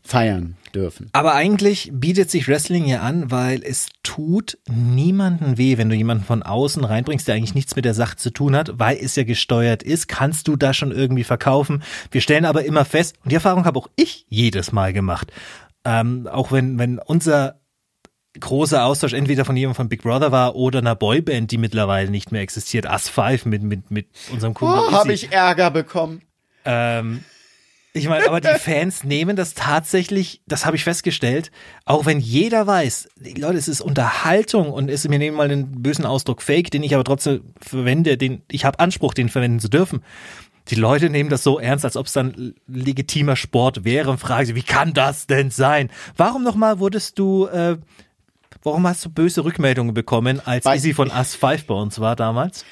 feiern 0.06 0.56
dürfen. 0.74 1.08
Aber 1.12 1.34
eigentlich 1.34 1.90
bietet 1.92 2.30
sich 2.30 2.46
Wrestling 2.46 2.84
ja 2.84 3.00
an, 3.00 3.30
weil 3.30 3.62
es 3.64 3.88
tut 4.02 4.58
niemanden 4.68 5.56
weh, 5.56 5.78
wenn 5.78 5.88
du 5.88 5.96
jemanden 5.96 6.24
von 6.24 6.42
außen 6.42 6.84
reinbringst, 6.84 7.26
der 7.26 7.36
eigentlich 7.36 7.54
nichts 7.54 7.74
mit 7.74 7.86
der 7.86 7.94
Sache 7.94 8.16
zu 8.16 8.30
tun 8.30 8.54
hat, 8.54 8.78
weil 8.78 8.98
es 8.98 9.16
ja 9.16 9.24
gesteuert 9.24 9.82
ist, 9.82 10.06
kannst 10.06 10.46
du 10.46 10.56
das 10.56 10.76
schon 10.76 10.92
irgendwie 10.92 11.24
verkaufen. 11.24 11.82
Wir 12.10 12.20
stellen 12.20 12.44
aber 12.44 12.64
immer 12.64 12.84
fest, 12.84 13.16
und 13.24 13.30
die 13.30 13.36
Erfahrung 13.36 13.64
habe 13.64 13.78
auch 13.78 13.88
ich 13.96 14.26
jedes 14.28 14.72
Mal 14.72 14.92
gemacht, 14.92 15.32
ähm, 15.86 16.28
auch 16.30 16.52
wenn, 16.52 16.78
wenn 16.78 16.98
unser 16.98 17.60
großer 18.38 18.84
Austausch 18.84 19.12
entweder 19.12 19.44
von 19.44 19.56
jemandem 19.56 19.76
von 19.76 19.88
Big 19.88 20.02
Brother 20.02 20.32
war 20.32 20.56
oder 20.56 20.80
einer 20.80 20.94
Boyband, 20.94 21.50
die 21.50 21.58
mittlerweile 21.58 22.10
nicht 22.10 22.32
mehr 22.32 22.42
existiert, 22.42 22.86
Us 22.86 23.08
5 23.08 23.46
mit, 23.46 23.62
mit, 23.62 23.90
mit 23.90 24.08
unserem 24.32 24.54
Kumpel. 24.54 24.80
Oh, 24.88 24.92
habe 24.92 25.12
ich 25.12 25.32
Ärger 25.32 25.70
bekommen. 25.70 26.22
Ähm, 26.64 27.24
Ich 27.96 28.08
meine, 28.08 28.26
aber 28.26 28.40
die 28.40 28.48
Fans 28.58 29.04
nehmen 29.04 29.36
das 29.36 29.54
tatsächlich, 29.54 30.42
das 30.48 30.66
habe 30.66 30.74
ich 30.76 30.82
festgestellt, 30.82 31.52
auch 31.84 32.06
wenn 32.06 32.18
jeder 32.18 32.66
weiß, 32.66 33.08
Leute, 33.36 33.56
es 33.56 33.68
ist 33.68 33.80
Unterhaltung 33.80 34.72
und 34.72 34.90
es, 34.90 35.08
wir 35.08 35.18
nehmen 35.18 35.36
mal 35.36 35.48
den 35.48 35.80
bösen 35.82 36.04
Ausdruck 36.04 36.42
Fake, 36.42 36.72
den 36.72 36.82
ich 36.82 36.92
aber 36.94 37.04
trotzdem 37.04 37.54
verwende, 37.60 38.16
den 38.18 38.42
ich 38.50 38.64
habe 38.64 38.80
Anspruch, 38.80 39.14
den 39.14 39.28
verwenden 39.28 39.60
zu 39.60 39.68
dürfen. 39.68 40.02
Die 40.68 40.74
Leute 40.76 41.08
nehmen 41.10 41.30
das 41.30 41.44
so 41.44 41.58
ernst, 41.60 41.84
als 41.84 41.96
ob 41.96 42.06
es 42.06 42.14
dann 42.14 42.54
legitimer 42.66 43.36
Sport 43.36 43.84
wäre 43.84 44.10
und 44.10 44.18
fragen 44.18 44.46
sich, 44.46 44.54
wie 44.56 44.62
kann 44.62 44.92
das 44.94 45.26
denn 45.26 45.50
sein? 45.50 45.90
Warum 46.16 46.42
nochmal 46.42 46.78
wurdest 46.80 47.18
du, 47.18 47.46
äh, 47.46 47.76
warum 48.64 48.86
hast 48.86 49.04
du 49.04 49.10
böse 49.10 49.44
Rückmeldungen 49.44 49.94
bekommen, 49.94 50.40
als 50.44 50.64
Weil- 50.64 50.78
Izzy 50.78 50.92
von 50.94 51.10
Us 51.10 51.36
5 51.36 51.66
bei 51.66 51.74
uns 51.74 52.00
war 52.00 52.16
damals? 52.16 52.64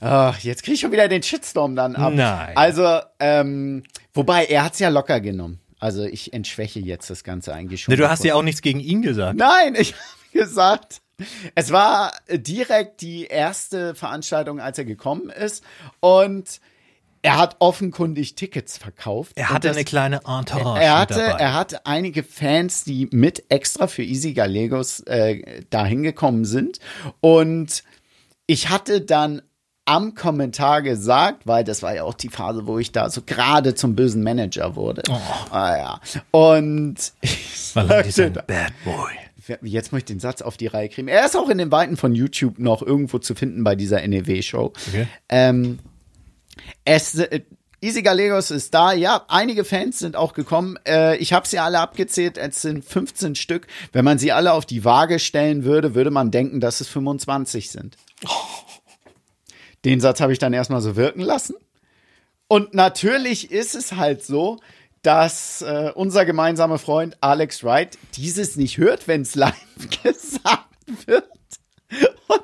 Ach, 0.00 0.38
jetzt 0.40 0.64
krieg 0.64 0.74
ich 0.74 0.80
schon 0.80 0.90
wieder 0.92 1.06
den 1.08 1.22
Shitstorm 1.22 1.76
dann 1.76 1.94
ab. 1.96 2.12
Nein. 2.14 2.56
Also, 2.56 2.98
ähm, 3.20 3.84
wobei, 4.12 4.46
er 4.46 4.64
hat's 4.64 4.80
ja 4.80 4.88
locker 4.88 5.20
genommen. 5.20 5.60
Also 5.78 6.04
ich 6.04 6.32
entschwäche 6.32 6.80
jetzt 6.80 7.08
das 7.08 7.24
Ganze 7.24 7.54
eigentlich 7.54 7.82
schon. 7.82 7.92
Ne, 7.92 7.96
du 7.98 8.08
hast 8.10 8.22
ja 8.24 8.34
auch 8.34 8.42
nichts 8.42 8.62
gegen 8.62 8.78
ihn 8.80 9.02
gesagt. 9.02 9.36
Nein, 9.38 9.74
ich 9.76 9.94
habe 10.32 10.44
gesagt, 10.44 11.00
es 11.54 11.70
war 11.70 12.12
direkt 12.30 13.00
die 13.00 13.24
erste 13.26 13.94
Veranstaltung, 13.94 14.60
als 14.60 14.78
er 14.78 14.84
gekommen 14.84 15.30
ist. 15.30 15.62
Und 16.00 16.60
er 17.22 17.38
hat 17.38 17.56
offenkundig 17.60 18.34
Tickets 18.34 18.76
verkauft. 18.78 19.32
Er 19.36 19.50
hatte 19.50 19.68
das- 19.68 19.76
eine 19.76 19.84
kleine 19.84 20.16
Entourage 20.26 20.82
er 20.82 20.98
hatte, 20.98 21.14
dabei. 21.14 21.38
er 21.40 21.54
hatte 21.54 21.86
einige 21.86 22.22
Fans, 22.24 22.84
die 22.84 23.08
mit 23.12 23.44
extra 23.48 23.86
für 23.86 24.02
Easy 24.02 24.32
Gallegos 24.32 25.00
äh, 25.00 25.62
da 25.70 25.86
hingekommen 25.86 26.44
sind. 26.44 26.78
Und 27.20 27.84
ich 28.46 28.70
hatte 28.70 29.00
dann 29.00 29.42
am 29.84 30.14
Kommentar 30.14 30.82
gesagt, 30.82 31.46
weil 31.46 31.64
das 31.64 31.82
war 31.82 31.94
ja 31.94 32.04
auch 32.04 32.14
die 32.14 32.28
Phase, 32.28 32.66
wo 32.66 32.78
ich 32.78 32.92
da 32.92 33.10
so 33.10 33.22
gerade 33.24 33.74
zum 33.74 33.96
bösen 33.96 34.22
Manager 34.22 34.76
wurde. 34.76 35.02
Ah, 35.50 35.76
ja. 35.76 36.00
Und 36.30 36.96
ich 37.20 37.70
Weil 37.74 37.90
er 37.90 38.04
ist 38.04 38.20
ein 38.20 38.32
Bad 38.32 38.72
Boy. 38.84 39.58
jetzt 39.62 39.92
möchte 39.92 40.12
ich 40.12 40.16
den 40.16 40.20
Satz 40.20 40.40
auf 40.42 40.56
die 40.56 40.68
Reihe 40.68 40.88
kriegen. 40.88 41.08
Er 41.08 41.24
ist 41.26 41.36
auch 41.36 41.48
in 41.48 41.58
den 41.58 41.72
Weiten 41.72 41.96
von 41.96 42.14
YouTube 42.14 42.58
noch 42.60 42.80
irgendwo 42.82 43.18
zu 43.18 43.34
finden 43.34 43.64
bei 43.64 43.74
dieser 43.74 44.06
NEW-Show. 44.06 44.72
Okay. 44.88 45.08
Ähm, 45.28 45.80
es, 46.84 47.18
äh, 47.18 47.40
Easy 47.82 48.02
Gallegos 48.02 48.52
ist 48.52 48.74
da. 48.74 48.92
Ja, 48.92 49.24
einige 49.26 49.64
Fans 49.64 49.98
sind 49.98 50.14
auch 50.14 50.34
gekommen. 50.34 50.78
Äh, 50.86 51.16
ich 51.16 51.32
habe 51.32 51.48
sie 51.48 51.58
alle 51.58 51.80
abgezählt. 51.80 52.38
Es 52.38 52.62
sind 52.62 52.84
15 52.84 53.34
Stück. 53.34 53.66
Wenn 53.92 54.04
man 54.04 54.18
sie 54.18 54.30
alle 54.30 54.52
auf 54.52 54.64
die 54.64 54.84
Waage 54.84 55.18
stellen 55.18 55.64
würde, 55.64 55.96
würde 55.96 56.12
man 56.12 56.30
denken, 56.30 56.60
dass 56.60 56.80
es 56.80 56.86
25 56.86 57.70
sind. 57.70 57.96
Den 59.84 60.00
Satz 60.00 60.20
habe 60.20 60.32
ich 60.32 60.38
dann 60.38 60.52
erstmal 60.52 60.80
so 60.80 60.94
wirken 60.94 61.22
lassen. 61.22 61.56
Und 62.46 62.72
natürlich 62.72 63.50
ist 63.50 63.74
es 63.74 63.96
halt 63.96 64.24
so, 64.24 64.60
dass 65.02 65.62
äh, 65.62 65.90
unser 65.92 66.24
gemeinsamer 66.24 66.78
Freund 66.78 67.16
Alex 67.20 67.64
Wright 67.64 67.98
dieses 68.14 68.54
nicht 68.54 68.78
hört, 68.78 69.08
wenn 69.08 69.22
es 69.22 69.34
live 69.34 69.56
gesagt 69.90 70.68
wird. 71.06 71.28
Und 72.28 72.42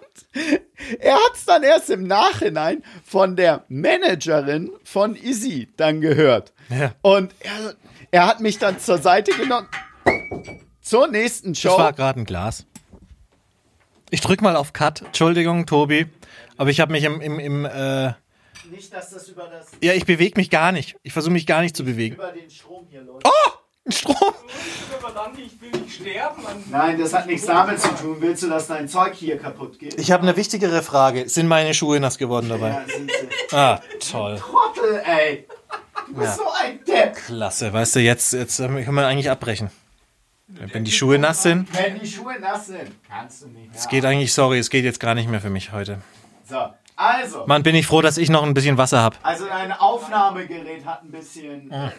er 1.01 1.15
hat 1.15 1.35
es 1.35 1.45
dann 1.45 1.63
erst 1.63 1.91
im 1.91 2.05
Nachhinein 2.05 2.83
von 3.05 3.37
der 3.37 3.65
Managerin 3.69 4.71
von 4.85 5.17
Izzy 5.17 5.69
dann 5.77 6.01
gehört. 6.01 6.53
Ja. 6.69 6.95
Und 7.03 7.35
er, 7.41 7.75
er 8.11 8.27
hat 8.27 8.41
mich 8.41 8.59
dann 8.59 8.79
zur 8.79 8.99
Seite 8.99 9.33
genommen. 9.33 9.69
Zur 10.81 11.09
nächsten 11.09 11.55
Show. 11.55 11.71
Das 11.71 11.79
war 11.79 11.93
gerade 11.93 12.21
ein 12.21 12.25
Glas. 12.25 12.67
Ich 14.11 14.21
drück 14.21 14.41
mal 14.41 14.57
auf 14.57 14.73
Cut. 14.73 15.03
Entschuldigung, 15.03 15.67
Tobi. 15.67 16.07
Aber 16.57 16.71
ich 16.71 16.81
habe 16.81 16.93
mich 16.93 17.05
im, 17.05 17.21
im, 17.21 17.39
im 17.39 17.65
äh, 17.65 18.13
nicht, 18.71 18.93
dass 18.93 19.11
das 19.11 19.29
über, 19.29 19.49
das, 19.49 19.69
ja, 19.83 19.95
ich 19.95 20.05
bewege 20.05 20.39
mich 20.39 20.51
gar 20.51 20.73
nicht. 20.73 20.97
Ich 21.03 21.13
versuche 21.13 21.33
mich 21.33 21.47
gar 21.47 21.63
nicht 21.63 21.77
zu 21.77 21.85
bewegen. 21.85 22.17
über 22.17 22.33
den 22.33 22.51
Strom 22.51 22.87
hier 22.91 23.03
läuft. 23.03 23.25
Ein 23.25 23.31
Strom. 23.93 24.35
Verdammt, 25.01 25.39
ich 25.39 25.61
will 25.61 25.81
nicht 25.81 25.95
sterben. 25.95 26.47
An 26.47 26.63
Nein, 26.71 26.99
das 26.99 27.13
hat 27.15 27.27
nichts 27.27 27.47
damit 27.47 27.81
zu 27.81 27.89
tun. 27.95 28.17
Willst 28.21 28.43
du, 28.43 28.49
dass 28.49 28.67
dein 28.67 28.89
Zeug 28.89 29.15
hier 29.15 29.39
kaputt 29.39 29.79
geht? 29.79 29.99
Ich 29.99 30.11
habe 30.13 30.23
eine 30.23 30.37
wichtigere 30.37 30.83
Frage. 30.83 31.29
Sind 31.29 31.47
meine 31.49 31.73
Schuhe 31.75 31.99
nass 32.01 32.19
geworden 32.19 32.49
dabei? 32.49 32.69
Ja, 32.71 32.85
sind 32.87 33.11
sie. 33.11 33.57
Ah, 33.57 33.81
toll. 34.11 34.39
Trottel, 34.39 35.03
ey. 35.07 35.47
Du 36.07 36.15
bist 36.15 36.37
so 36.37 36.45
ein 36.63 36.85
Depp. 36.85 37.15
Klasse. 37.17 37.73
Weißt 37.73 37.97
du, 37.97 38.01
jetzt, 38.01 38.33
jetzt 38.33 38.59
ähm, 38.61 38.75
können 38.85 38.95
wir 38.95 39.07
eigentlich 39.07 39.31
abbrechen. 39.31 39.71
Wenn 40.47 40.85
die 40.85 40.91
Schuhe 40.93 41.19
nass 41.19 41.43
sind, 41.43 41.69
Wenn 41.77 41.99
die 42.01 42.07
Schuhe 42.07 42.39
nass 42.41 42.67
sind, 42.69 42.91
kannst 43.09 43.43
du 43.43 43.47
nicht 43.49 43.71
mehr. 43.71 43.79
es 43.79 43.87
geht 43.89 44.05
eigentlich, 44.07 44.33
sorry, 44.33 44.59
es 44.59 44.71
geht 44.71 44.85
jetzt 44.85 44.99
gar 44.99 45.15
nicht 45.15 45.29
mehr 45.29 45.41
für 45.43 45.51
mich 45.51 45.73
heute. 45.73 46.01
So, 46.49 46.69
also. 46.99 47.45
Mann, 47.47 47.63
bin 47.63 47.75
ich 47.77 47.87
froh, 47.87 48.03
dass 48.03 48.19
ich 48.19 48.29
noch 48.29 48.43
ein 48.43 48.55
bisschen 48.55 48.77
Wasser 48.77 49.01
habe. 49.01 49.17
Also 49.23 49.47
dein 49.47 49.71
Aufnahmegerät 49.73 50.85
hat 50.85 51.05
ein 51.05 51.11
bisschen 51.13 51.71
äh, 51.71 51.91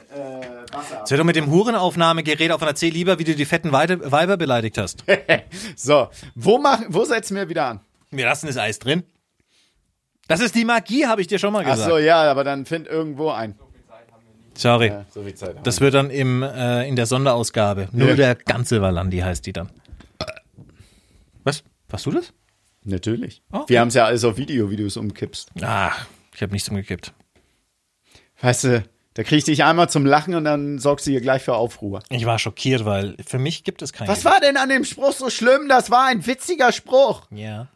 Wasser. 0.73 0.97
Jetzt 0.99 1.12
hör 1.12 1.17
doch 1.17 1.23
mit 1.23 1.35
dem 1.38 1.49
Hurenaufnahmegerät 1.49 2.51
auf 2.51 2.62
und 2.62 2.67
erzähl 2.67 2.91
lieber, 2.91 3.17
wie 3.17 3.23
du 3.23 3.33
die 3.33 3.45
fetten 3.45 3.71
Weide, 3.71 4.12
Weiber 4.12 4.35
beleidigt 4.38 4.77
hast. 4.77 5.03
So, 5.75 6.09
wo, 6.35 6.57
mach, 6.57 6.81
wo 6.89 7.05
setzen 7.05 7.35
wir 7.38 7.47
wieder 7.47 7.65
an? 7.65 7.79
Wir 8.12 8.25
lassen 8.25 8.47
das 8.47 8.57
Eis 8.57 8.79
drin. 8.79 9.03
Das 10.27 10.41
ist 10.41 10.53
die 10.55 10.65
Magie, 10.65 11.05
habe 11.07 11.21
ich 11.21 11.27
dir 11.27 11.39
schon 11.39 11.53
mal 11.53 11.63
Ach 11.65 11.71
gesagt. 11.71 11.89
so, 11.89 11.97
ja, 11.97 12.29
aber 12.29 12.43
dann 12.43 12.65
find 12.65 12.88
irgendwo 12.88 13.29
ein. 13.29 13.57
Sorry. 14.53 14.88
Ja, 14.88 15.05
so 15.09 15.23
viel 15.23 15.33
Zeit. 15.35 15.55
haben 15.55 15.63
Das 15.63 15.79
wird 15.79 15.93
dann 15.93 16.09
im, 16.09 16.43
äh, 16.43 16.85
in 16.88 16.97
der 16.97 17.05
Sonderausgabe. 17.05 17.88
Nur 17.93 18.09
Ja. 18.09 18.15
der 18.15 18.35
ganze 18.35 18.81
Valandi 18.81 19.19
heißt 19.19 19.45
die 19.45 19.53
dann. 19.53 19.69
Was? 21.45 21.63
Warst 21.88 22.05
du 22.05 22.12
das? 22.12 22.33
Natürlich. 22.84 23.42
Oh. 23.52 23.63
Wir 23.68 23.82
haben 23.82 23.89
es 23.89 23.94
ja 23.94 24.06
alles 24.06 24.24
auf 24.24 24.38
Video, 24.38 24.70
wie 24.72 24.76
du 24.78 24.86
es 24.86 24.98
umkippst. 24.98 25.50
Ah, 25.62 25.92
ich 26.34 26.42
habe 26.42 26.54
nichts 26.54 26.70
umgekippt. 26.70 27.13
Weißt 28.42 28.63
du, 28.63 28.84
da 29.15 29.24
krieg 29.24 29.39
ich 29.39 29.44
dich 29.44 29.63
einmal 29.65 29.89
zum 29.89 30.06
Lachen 30.06 30.34
und 30.36 30.46
dann 30.46 30.80
sorgst 30.80 31.06
du 31.06 31.12
hier 31.12 31.20
gleich 31.22 31.42
für 31.44 31.56
Aufruhr. 31.56 32.02
Ich 32.10 32.26
war 32.26 32.39
schockiert, 32.39 32.86
weil 32.86 33.18
für 33.26 33.38
mich 33.39 33.63
gibt 33.65 33.82
es 33.82 33.92
keinen. 33.92 34.08
Was 34.08 34.24
war 34.24 34.39
denn 34.39 34.56
an 34.56 34.70
dem 34.70 34.86
Spruch 34.86 35.12
so 35.12 35.30
schlimm? 35.30 35.68
Das 35.68 35.92
war 35.92 36.06
ein 36.08 36.26
witziger 36.26 36.72
Spruch. 36.72 37.24
Ja. 37.32 37.68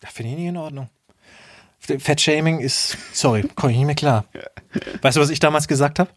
Das 0.00 0.12
finde 0.12 0.32
ich 0.32 0.38
nicht 0.38 0.48
in 0.48 0.56
Ordnung. 0.56 0.88
Fettshaming 1.78 2.60
ist, 2.60 2.96
sorry, 3.12 3.42
komme 3.54 3.72
ich 3.72 3.78
nicht 3.78 3.86
mehr 3.86 3.94
klar. 3.96 4.24
Weißt 5.02 5.16
du, 5.16 5.20
was 5.20 5.30
ich 5.30 5.40
damals 5.40 5.66
gesagt 5.68 5.98
habe? 5.98 6.10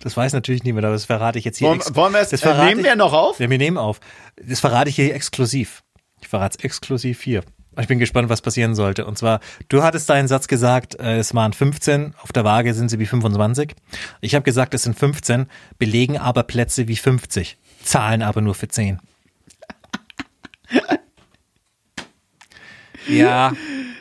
Das 0.00 0.16
weiß 0.16 0.32
natürlich 0.32 0.64
niemand, 0.64 0.84
aber 0.86 0.94
das 0.94 1.04
verrate 1.04 1.38
ich 1.38 1.44
jetzt 1.44 1.58
hier. 1.58 1.68
Wollen, 1.68 1.80
wollen 1.94 2.12
wir 2.14 2.20
es, 2.20 2.30
das 2.30 2.42
äh, 2.42 2.64
nehmen 2.64 2.80
ich- 2.80 2.86
wir 2.86 2.96
noch 2.96 3.12
auf? 3.12 3.38
Ja, 3.38 3.50
wir 3.50 3.58
nehmen 3.58 3.76
auf. 3.76 4.00
Das 4.42 4.60
verrate 4.60 4.88
ich 4.88 4.96
hier 4.96 5.14
exklusiv. 5.14 5.82
Ich 6.26 6.30
verrate 6.30 6.58
es 6.58 6.64
exklusiv 6.64 7.22
hier. 7.22 7.44
Ich 7.78 7.86
bin 7.86 8.00
gespannt, 8.00 8.28
was 8.28 8.42
passieren 8.42 8.74
sollte. 8.74 9.06
Und 9.06 9.16
zwar, 9.16 9.38
du 9.68 9.84
hattest 9.84 10.10
deinen 10.10 10.26
Satz 10.26 10.48
gesagt, 10.48 10.98
äh, 10.98 11.18
es 11.18 11.36
waren 11.36 11.52
15, 11.52 12.14
auf 12.20 12.32
der 12.32 12.42
Waage 12.42 12.74
sind 12.74 12.88
sie 12.88 12.98
wie 12.98 13.06
25. 13.06 13.76
Ich 14.22 14.34
habe 14.34 14.42
gesagt, 14.42 14.74
es 14.74 14.82
sind 14.82 14.98
15, 14.98 15.46
belegen 15.78 16.18
aber 16.18 16.42
Plätze 16.42 16.88
wie 16.88 16.96
50, 16.96 17.58
zahlen 17.84 18.22
aber 18.22 18.40
nur 18.40 18.56
für 18.56 18.66
10. 18.66 18.98
Ja, 23.08 23.52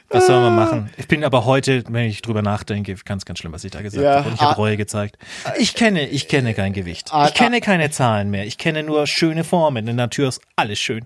was 0.10 0.26
soll 0.26 0.42
man 0.42 0.56
machen? 0.56 0.90
Ich 0.98 1.08
bin 1.08 1.24
aber 1.24 1.46
heute, 1.46 1.84
wenn 1.90 2.06
ich 2.10 2.24
drüber 2.24 2.42
nachdenke, 2.42 2.96
ganz, 3.06 3.24
ganz 3.24 3.38
schlimm, 3.38 3.54
was 3.54 3.64
ich 3.64 3.70
da 3.70 3.84
gesagt 3.84 4.04
Ja, 4.04 4.16
habe. 4.16 4.30
Und 4.30 4.34
ich 4.34 4.42
habe 4.42 4.54
ah- 4.54 4.56
Reue 4.56 4.78
gezeigt. 4.78 5.20
Ich 5.60 5.76
kenne, 5.76 6.08
ich 6.10 6.28
kenne 6.28 6.56
kein 6.56 6.74
Gewicht. 6.74 7.10
Ah, 7.14 7.28
Ich 7.28 7.36
kenne 7.36 7.62
keine 7.62 7.92
Zahlen 7.92 8.32
mehr. 8.32 8.48
Ich 8.48 8.58
kenne 8.58 8.82
nur 8.82 9.06
schöne 9.06 9.44
Formen. 9.44 9.78
In 9.78 9.86
der 9.86 9.94
Natur 10.08 10.28
ist 10.30 10.42
alles 10.56 10.80
schön. 10.80 11.06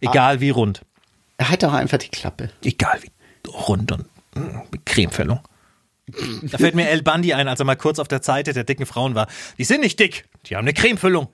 Egal 0.00 0.40
wie 0.40 0.50
rund. 0.50 0.82
Halt 1.40 1.62
doch 1.62 1.72
einfach 1.72 1.98
die 1.98 2.08
Klappe. 2.08 2.50
Egal 2.64 3.00
wie 3.02 3.48
rund 3.48 3.92
und 3.92 4.06
mit 4.70 4.86
Cremefüllung. 4.86 5.40
Da 6.42 6.58
fällt 6.58 6.74
mir 6.74 6.88
El 6.88 7.02
Bandi 7.02 7.34
ein, 7.34 7.48
als 7.48 7.60
er 7.60 7.66
mal 7.66 7.76
kurz 7.76 7.98
auf 7.98 8.08
der 8.08 8.22
Seite 8.22 8.52
der 8.52 8.64
dicken 8.64 8.86
Frauen 8.86 9.14
war. 9.14 9.28
Die 9.58 9.64
sind 9.64 9.80
nicht 9.80 9.98
dick, 9.98 10.24
die 10.46 10.56
haben 10.56 10.64
eine 10.64 10.74
Cremefüllung. 10.74 11.28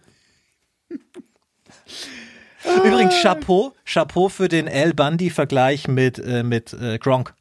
Übrigens, 2.84 3.22
Chapeau, 3.22 3.74
Chapeau 3.84 4.28
für 4.28 4.48
den 4.48 4.66
El 4.66 4.92
Bandi-Vergleich 4.92 5.88
mit, 5.88 6.18
äh, 6.18 6.42
mit 6.42 6.72
äh, 6.72 6.98
Gronk. 6.98 7.34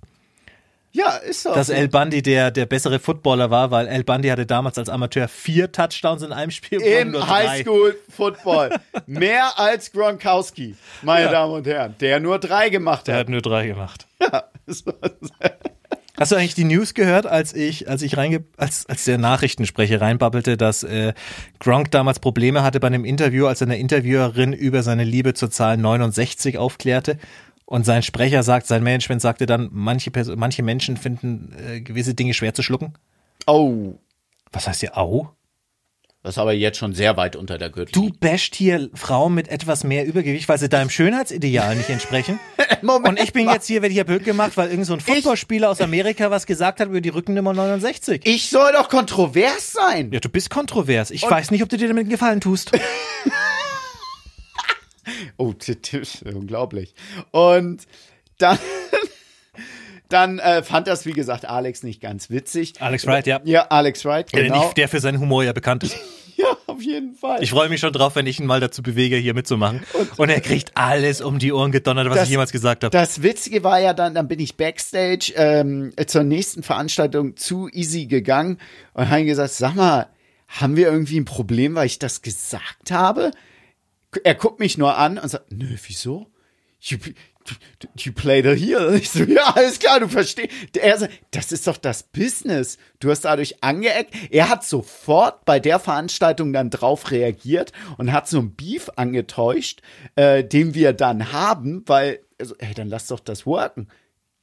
Ja, 0.96 1.18
ist 1.18 1.44
so. 1.44 1.54
Dass 1.54 1.68
El 1.68 1.90
Bandi 1.90 2.22
der, 2.22 2.52
der 2.52 2.66
bessere 2.66 3.00
Footballer 3.00 3.52
war, 3.52 3.70
weil 3.70 3.88
El 3.88 4.06
Bandi 4.06 4.30
hatte 4.30 4.46
damals 4.46 4.78
als 4.78 4.88
Amateur 4.88 5.28
vier 5.28 5.70
Touchdowns 5.70 6.22
in 6.24 6.32
einem 6.32 6.52
Spiel. 6.52 6.80
Im. 6.80 7.14
Highschool-Football. 7.28 8.70
Mehr 9.06 9.60
als 9.60 9.92
Gronkowski, 9.92 10.76
meine 11.02 11.26
Ja. 11.26 11.32
Damen 11.32 11.54
und 11.54 11.68
Herren, 11.68 11.96
der 12.00 12.22
nur 12.22 12.40
drei 12.40 12.70
gemacht 12.70 13.08
Der 13.08 13.16
hat. 13.16 13.22
hat 13.22 13.30
nur 13.30 13.42
drei 13.42 13.68
gemacht. 13.68 14.08
So. 14.68 14.94
Hast 16.18 16.32
du 16.32 16.38
eigentlich 16.38 16.56
die 16.56 16.64
News 16.64 16.94
gehört, 16.94 17.26
als 17.26 17.54
ich, 17.54 17.90
als 17.90 18.02
ich 18.02 18.16
reinge, 18.16 18.46
als, 18.56 18.86
als 18.86 19.04
der 19.04 19.18
Nachrichtensprecher 19.18 20.00
reinbabbelte, 20.00 20.56
dass 20.56 20.84
äh, 20.84 21.14
Gronk 21.60 21.92
damals 21.92 22.20
Probleme 22.20 22.64
hatte 22.64 22.80
bei 22.80 22.88
einem 22.88 23.04
Interview, 23.04 23.48
als 23.48 23.62
eine 23.62 23.78
Interviewerin 23.78 24.54
über 24.54 24.82
seine 24.82 25.04
Liebe 25.04 25.34
zur 25.34 25.52
Zahl 25.52 25.76
69 25.76 26.58
aufklärte 26.58 27.18
und 27.66 27.86
sein 27.86 28.04
Sprecher 28.04 28.44
sagt, 28.44 28.68
sein 28.68 28.84
Management 28.84 29.22
sagte 29.22 29.46
dann, 29.46 29.70
manche, 29.72 30.12
Perso 30.12 30.36
manche 30.36 30.64
Menschen 30.64 30.98
finden 30.98 31.54
äh, 31.68 31.82
gewisse 31.82 32.14
Dinge 32.14 32.34
schwer 32.34 32.54
zu 32.54 32.64
schlucken. 32.64 32.94
Oh. 33.48 33.96
Was 34.52 34.68
heißt 34.68 34.82
hier 34.82 34.98
au? 34.98 35.30
Das 36.26 36.36
ist 36.36 36.40
aber 36.40 36.54
jetzt 36.54 36.80
schon 36.80 36.94
sehr 36.94 37.18
weit 37.18 37.36
unter 37.36 37.60
der 37.60 37.70
Du 37.70 37.76
Gürtellinie. 37.76 38.14
basht 38.20 38.56
hier 38.56 38.90
Frauen 38.96 39.36
mit 39.36 39.48
etwas 39.48 39.84
mehr 39.84 40.08
Übergewicht, 40.08 40.50
weil 40.50 40.58
sie 40.58 40.70
deinem 40.70 40.90
Schönheitsideal 40.90 41.76
nicht 41.76 41.90
entsprechen. 41.92 42.40
Moment 42.82 43.20
Und 43.20 43.24
ich 43.24 43.32
bin 43.32 43.48
jetzt 43.48 43.68
hier, 43.68 43.84
werde 43.84 43.94
hier 43.94 44.06
blöd 44.06 44.24
gemacht, 44.24 44.58
weil 44.58 44.72
irgend 44.72 44.88
so 44.88 44.94
ein 44.94 45.02
Footballspieler 45.02 45.70
aus 45.70 45.82
Amerika 45.82 46.32
was 46.32 46.48
gesagt 46.48 46.80
hat 46.80 46.88
über 46.88 47.00
die 47.00 47.10
Rückennummer 47.10 47.54
69. 47.54 48.22
Ich 48.26 48.50
soll 48.50 48.72
doch 48.74 48.90
kontrovers 48.90 49.74
sein. 49.74 50.12
Ja, 50.12 50.20
du 50.20 50.30
bist 50.30 50.50
kontrovers. 50.50 51.12
Ich 51.12 51.22
weiß 51.30 51.52
nicht, 51.52 51.62
ob 51.62 51.70
du 51.70 51.78
dir 51.78 51.88
damit 51.88 52.06
einen 52.06 52.10
Gefallen 52.10 52.42
tust. 52.42 52.72
Oh, 55.38 55.54
unglaublich. 56.26 56.94
Und 57.32 57.84
dann, 58.38 58.58
dann 60.10 60.40
äh, 60.40 60.64
fand 60.64 60.88
das, 60.88 61.06
wie 61.06 61.14
gesagt, 61.14 61.46
Alex 61.46 61.84
nicht 61.84 62.02
ganz 62.02 62.30
witzig. 62.30 62.74
Alex 62.80 63.06
Wright, 63.08 63.28
ja. 63.28 63.42
Ja, 63.44 63.68
Alex 63.68 64.06
Wright, 64.06 64.32
Der, 64.34 64.44
genau. 64.44 64.72
der 64.76 64.88
für 64.88 65.00
seinen 65.00 65.20
Humor 65.20 65.44
ja 65.44 65.54
bekannt 65.54 65.84
ist. 65.84 65.98
Ja, 66.38 66.48
auf 66.68 66.82
jeden 66.82 67.16
Fall. 67.16 67.42
Ich 67.42 67.52
freue 67.52 67.70
mich 67.70 67.80
schon 67.80 67.94
drauf, 67.94 68.18
wenn 68.18 68.28
ich 68.28 68.42
ihn 68.42 68.46
mal 68.46 68.60
dazu 68.60 68.84
bewege, 68.84 69.16
hier 69.16 69.34
mitzumachen. 69.34 69.84
Und, 70.18 70.28
er 70.30 70.42
kriegt 70.42 70.74
alles 70.76 71.22
um 71.22 71.40
die 71.40 71.54
Ohren 71.54 71.72
gedonnert, 71.72 72.08
was 72.10 72.16
Das- 72.16 72.24
ich 72.26 72.32
jemals 72.32 72.52
gesagt 72.52 72.84
habe. 72.84 72.92
Das 72.92 73.24
Witzige 73.24 73.64
war 73.64 73.80
ja 73.80 73.94
dann, 73.94 74.14
dann 74.14 74.28
bin 74.28 74.42
ich 74.42 74.58
backstage 74.58 75.32
ähm, 75.38 75.94
zur 76.08 76.24
nächsten 76.24 76.62
Veranstaltung 76.62 77.38
zu 77.38 77.70
Easy 77.72 78.08
gegangen 78.08 78.58
und 78.94 79.10
habe 79.10 79.22
ihm 79.22 79.28
gesagt, 79.28 79.52
sag 79.52 79.76
mal, 79.76 80.08
haben 80.50 80.76
wir 80.76 80.88
irgendwie 80.88 81.22
ein 81.22 81.24
Problem, 81.26 81.74
weil 81.76 81.86
ich 81.86 82.00
das 82.00 82.22
gesagt 82.22 82.92
habe? 82.92 83.32
Er 84.24 84.36
guckt 84.36 84.60
mich 84.60 84.78
nur 84.78 84.98
an 84.98 85.18
und 85.18 85.30
sagt, 85.30 85.52
nö, 85.52 85.76
wieso? 85.88 86.28
You, 86.82 86.98
you 87.98 88.12
play 88.12 88.42
the 88.44 88.56
heel. 88.56 88.94
Ich 88.96 89.10
so, 89.10 89.24
ja, 89.24 89.54
alles 89.56 89.80
klar, 89.80 90.00
du 90.00 90.08
verstehst. 90.08 90.52
Er 90.78 90.98
so, 90.98 91.08
das 91.32 91.52
ist 91.52 91.68
doch 91.68 91.78
das 91.78 92.04
Business. 92.04 92.78
Du 93.00 93.10
hast 93.10 93.22
dadurch 93.22 93.64
angeeckt. 93.64 94.14
Er 94.30 94.50
hat 94.50 94.64
sofort 94.64 95.46
bei 95.46 95.60
der 95.60 95.80
Veranstaltung 95.80 96.54
dann 96.54 96.70
drauf 96.70 97.12
reagiert 97.12 97.72
und 97.98 98.12
hat 98.12 98.28
so 98.28 98.40
ein 98.40 98.52
Beef 98.56 98.90
angetäuscht, 98.96 99.82
äh, 100.16 100.44
den 100.44 100.74
wir 100.74 100.94
dann 100.94 101.32
haben, 101.32 101.84
weil, 101.88 102.20
also, 102.40 102.56
hey, 102.60 102.74
dann 102.74 102.90
lass 102.90 103.08
doch 103.08 103.20
das 103.20 103.46
worken. 103.46 103.88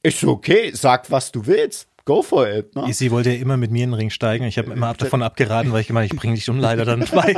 Ist 0.01 0.19
so, 0.19 0.29
okay, 0.29 0.71
sag, 0.73 1.09
was 1.11 1.31
du 1.31 1.45
willst. 1.45 1.87
Go 2.05 2.21
for 2.21 2.49
it. 2.49 2.75
Ne? 2.75 2.91
Sie 2.93 3.11
wollte 3.11 3.31
ja 3.31 3.39
immer 3.39 3.55
mit 3.55 3.71
mir 3.71 3.85
in 3.85 3.91
den 3.91 3.93
Ring 3.93 4.09
steigen. 4.09 4.43
Ich 4.43 4.57
habe 4.57 4.73
immer 4.73 4.87
ab 4.87 4.97
davon 4.97 5.23
abgeraten, 5.23 5.71
weil 5.71 5.79
ich 5.79 5.87
gemeint, 5.87 6.11
ich 6.11 6.19
bringe 6.19 6.35
dich 6.35 6.49
um 6.49 6.59
leider 6.59 6.83
dann 6.83 7.05
bei. 7.13 7.35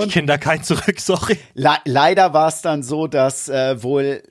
Ich 0.00 0.12
kenne 0.12 0.26
da 0.26 0.38
keinen 0.38 0.62
zurück, 0.62 0.98
sorry. 1.00 1.38
Le 1.54 1.70
leider 1.84 2.32
war 2.32 2.48
es 2.48 2.62
dann 2.62 2.82
so, 2.82 3.06
dass 3.06 3.48
äh, 3.48 3.82
wohl 3.82 4.22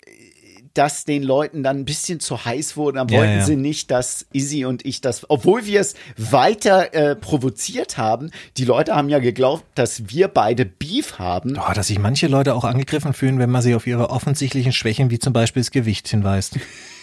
das 0.73 1.03
den 1.03 1.23
Leuten 1.23 1.63
dann 1.63 1.79
ein 1.79 1.85
bisschen 1.85 2.19
zu 2.19 2.45
heiß 2.45 2.77
wurde. 2.77 2.97
Dann 2.99 3.09
Ja, 3.09 3.17
wollten 3.19 3.39
ja. 3.39 3.45
sie 3.45 3.55
nicht, 3.55 3.91
dass 3.91 4.25
Izzy 4.31 4.63
und 4.65 4.85
ich 4.85 5.01
das, 5.01 5.29
obwohl 5.29 5.65
wir 5.65 5.81
es 5.81 5.95
weiter 6.17 6.93
äh, 6.93 7.15
provoziert 7.15 7.97
haben. 7.97 8.31
Die 8.57 8.65
Leute 8.65 8.95
haben 8.95 9.09
ja 9.09 9.19
geglaubt, 9.19 9.65
dass 9.75 10.09
wir 10.09 10.27
beide 10.29 10.65
Beef 10.65 11.19
haben. 11.19 11.57
Oh, 11.59 11.73
dass 11.73 11.87
sich 11.87 11.99
manche 11.99 12.27
Leute 12.27 12.55
auch 12.55 12.63
angegriffen 12.63 13.13
fühlen, 13.13 13.39
wenn 13.39 13.49
man 13.49 13.61
sie 13.61 13.75
auf 13.75 13.85
ihre 13.85 14.09
offensichtlichen 14.09 14.71
Schwächen, 14.71 15.09
wie 15.09 15.19
zum 15.19 15.33
Beispiel 15.33 15.61
das 15.61 15.71
Gewicht, 15.71 16.07
hinweist. 16.07 16.57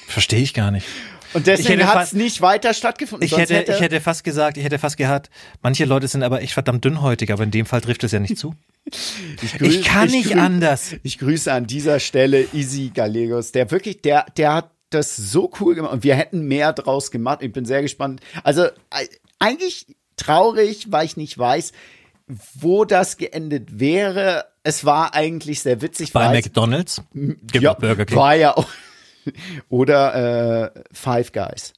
Verstehe 0.07 0.41
ich 0.41 0.55
gar 0.55 0.71
nicht. 0.71 0.87
Und 1.35 1.41
Ich 1.41 1.45
deswegen 1.57 1.81
hätte 1.81 1.95
hat 1.95 2.05
es 2.07 2.13
nicht 2.13 2.41
weiter 2.41 2.73
stattgefunden. 2.75 3.25
Ich 3.25 3.31
Sonst 3.33 3.51
hätte, 3.51 3.73
ich 3.73 3.81
hätte 3.81 4.01
fast 4.01 4.25
gesagt, 4.25 4.57
ich 4.57 4.65
hätte 4.65 4.79
fast 4.79 4.97
gehabt, 4.97 5.31
manche 5.63 5.85
Leute 5.85 6.09
sind 6.09 6.23
aber 6.23 6.41
echt 6.43 6.53
verdammt 6.55 6.85
dünnhäutig, 6.85 7.31
aber 7.33 7.45
in 7.45 7.51
dem 7.51 7.67
Fall 7.67 7.81
trifft 7.81 8.05
es 8.05 8.13
ja 8.13 8.19
nicht 8.21 8.39
zu. 8.39 8.55
grüß- 8.91 9.63
Ich 9.63 9.85
kann 9.85 10.09
nicht 10.11 10.31
grüß- 10.33 10.39
anders. 10.39 10.95
Ich 11.03 11.19
grüße 11.19 11.53
an 11.53 11.67
dieser 11.67 12.01
Stelle 12.01 12.47
Izzy 12.53 12.91
Gallegos, 12.95 13.53
der 13.53 13.71
wirklich, 13.71 14.01
der, 14.03 14.27
der 14.37 14.55
hat 14.55 14.71
das 14.91 15.17
so 15.17 15.51
cool 15.61 15.75
gemacht 15.75 15.93
und 15.93 16.03
wir 16.05 16.15
hätten 16.15 16.47
mehr 16.49 16.73
draus 16.73 17.11
gemacht. 17.11 17.41
Ich 17.43 17.53
bin 17.53 17.67
sehr 17.67 17.83
gespannt. 17.83 18.21
Also 18.43 18.67
eigentlich 19.39 19.87
traurig, 20.17 20.87
weil 20.91 21.05
ich 21.05 21.17
nicht 21.19 21.37
weiß, 21.39 21.73
wo 22.55 22.85
das 22.87 23.17
geendet 23.19 23.79
wäre. 23.79 24.47
Es 24.63 24.85
war 24.85 25.15
eigentlich 25.15 25.61
sehr 25.61 25.81
witzig. 25.83 26.13
Bei 26.13 26.31
McDonalds 26.31 27.03
gibt 27.13 27.63
ja, 27.63 27.73
Burger 27.75 28.05
King, 28.07 28.17
war 28.17 28.35
ja 28.35 28.57
auch. 28.57 28.67
Oder 29.69 30.75
äh, 30.75 30.83
Five 30.93 31.33
Guys. 31.33 31.73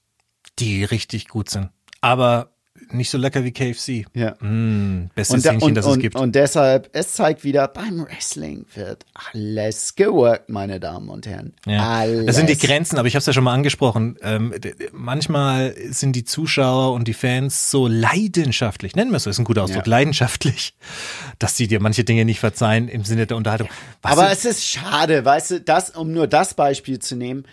die 0.59 0.85
richtig 0.85 1.29
gut 1.29 1.49
sind. 1.51 1.71
Aber 2.01 2.55
nicht 2.93 3.11
so 3.11 3.19
lecker 3.19 3.45
wie 3.45 3.53
KFC. 3.53 4.07
Ja. 4.15 4.33
Mm, 4.41 5.11
bestes 5.15 5.43
da- 5.43 5.53
Hähnchen, 5.53 5.75
das 5.75 5.87
und, 5.87 5.93
es 5.93 5.99
gibt. 5.99 6.17
und 6.17 6.35
deshalb, 6.35 6.91
es 6.93 7.15
zeigt 7.15 7.45
wieder, 7.45 7.69
beim 7.69 8.05
Wrestling 8.05 8.67
wird 8.75 9.05
alles 9.33 9.95
geworkt, 9.95 10.49
meine 10.51 10.81
Damen 10.81 11.09
und 11.09 11.27
Herren. 11.27 11.53
Ja. 11.67 11.89
Alles. 12.01 12.27
Das 12.27 12.37
sind 12.37 12.49
die 12.49 12.59
Grenzen, 12.59 12.99
aber 12.99 13.09
ich 13.09 13.15
habe 13.15 13.21
es 13.21 13.27
ja 13.27 13.33
schon 13.33 13.45
mal 13.45 13.55
angesprochen. 13.55 14.17
Ähm, 14.23 14.55
manchmal 14.93 15.75
sind 15.91 16.15
die 16.17 16.25
Zuschauer 16.25 16.93
und 16.95 17.07
die 17.09 17.15
Fans 17.15 17.71
so 17.71 17.87
leidenschaftlich, 17.87 18.95
nennen 18.97 19.11
wir 19.11 19.17
es 19.19 19.25
so, 19.25 19.31
ist 19.31 19.39
ein 19.39 19.45
guter 19.45 19.63
Ausdruck, 19.65 19.87
Ja. 19.87 19.91
leidenschaftlich, 19.91 20.75
dass 21.39 21.57
sie 21.57 21.69
dir 21.69 21.81
manche 21.81 22.05
Dinge 22.05 22.25
nicht 22.25 22.41
verzeihen 22.41 22.89
im 22.89 23.05
Sinne 23.05 23.27
der 23.27 23.37
Unterhaltung. 23.37 23.69
Was 24.03 24.13
Aber 24.13 24.23
sind- 24.23 24.33
es 24.33 24.45
ist 24.59 24.67
schade, 24.67 25.25
weißt 25.25 25.51
du, 25.53 25.61
das, 25.61 25.91
um 25.91 26.13
nur 26.13 26.27
das 26.27 26.55
Beispiel 26.55 26.99
zu 26.99 27.17
nehmen, 27.17 27.45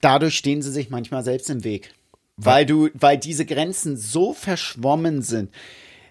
dadurch 0.00 0.36
stehen 0.36 0.60
sie 0.62 0.70
sich 0.70 0.90
manchmal 0.90 1.24
selbst 1.24 1.48
im 1.48 1.64
Weg. 1.64 1.93
Weil 2.36 2.66
du, 2.66 2.88
weil 2.94 3.18
diese 3.18 3.46
Grenzen 3.46 3.96
so 3.96 4.32
verschwommen 4.32 5.22
sind. 5.22 5.50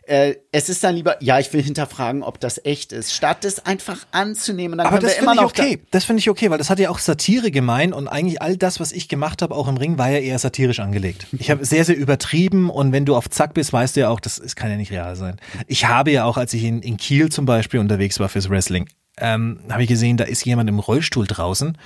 Äh, 0.06 0.36
es 0.52 0.68
ist 0.68 0.84
dann 0.84 0.96
lieber, 0.96 1.16
ja, 1.24 1.40
ich 1.40 1.54
will 1.54 1.64
hinterfragen, 1.64 2.24
ob 2.24 2.38
das 2.40 2.60
echt 2.66 2.92
ist, 2.92 3.14
statt 3.14 3.46
es 3.46 3.66
einfach 3.66 4.06
anzunehmen. 4.12 4.78
Dann 4.78 4.88
aber 4.88 5.00
das 5.00 5.14
finde 5.14 5.36
ich 5.36 5.42
okay. 5.42 5.80
Das 5.92 6.04
finde 6.04 6.20
ich 6.20 6.30
okay, 6.30 6.50
weil 6.50 6.58
das 6.58 6.70
hat 6.70 6.80
ja 6.80 6.90
auch 6.90 7.00
Satire 7.00 7.52
gemeint 7.52 7.94
und 7.94 8.10
eigentlich 8.10 8.42
all 8.42 8.58
das, 8.58 8.82
was 8.82 8.92
ich 8.92 9.08
gemacht 9.08 9.42
habe, 9.42 9.56
auch 9.56 9.70
im 9.70 9.78
Ring, 9.78 9.98
war 9.98 10.10
ja 10.10 10.20
eher 10.20 10.38
satirisch 10.40 10.82
angelegt. 10.82 11.28
Ich 11.40 11.50
habe 11.50 11.64
sehr, 11.64 11.86
sehr 11.86 11.96
übertrieben 11.96 12.70
und 12.70 12.92
wenn 12.92 13.06
du 13.06 13.16
auf 13.16 13.30
Zack 13.30 13.54
bist, 13.54 13.72
weißt 13.72 13.96
du 13.96 14.02
ja 14.02 14.10
auch, 14.10 14.20
das, 14.20 14.42
das 14.42 14.58
kann 14.58 14.70
ja 14.70 14.76
nicht 14.76 14.92
real 14.92 15.16
sein. 15.16 15.38
Ich 15.68 15.88
habe 15.88 16.12
ja 16.12 16.26
auch, 16.26 16.36
als 16.36 16.54
ich 16.54 16.66
in, 16.66 16.82
in 16.82 16.98
Kiel 16.98 17.30
zum 17.30 17.46
Beispiel 17.46 17.80
unterwegs 17.80 18.20
war 18.20 18.28
fürs 18.28 18.50
Wrestling, 18.50 18.90
ähm, 19.20 19.62
habe 19.70 19.84
ich 19.84 19.90
gesehen, 19.90 20.18
da 20.18 20.26
ist 20.26 20.44
jemand 20.44 20.70
im 20.70 20.80
Rollstuhl 20.80 21.28
draußen 21.28 21.78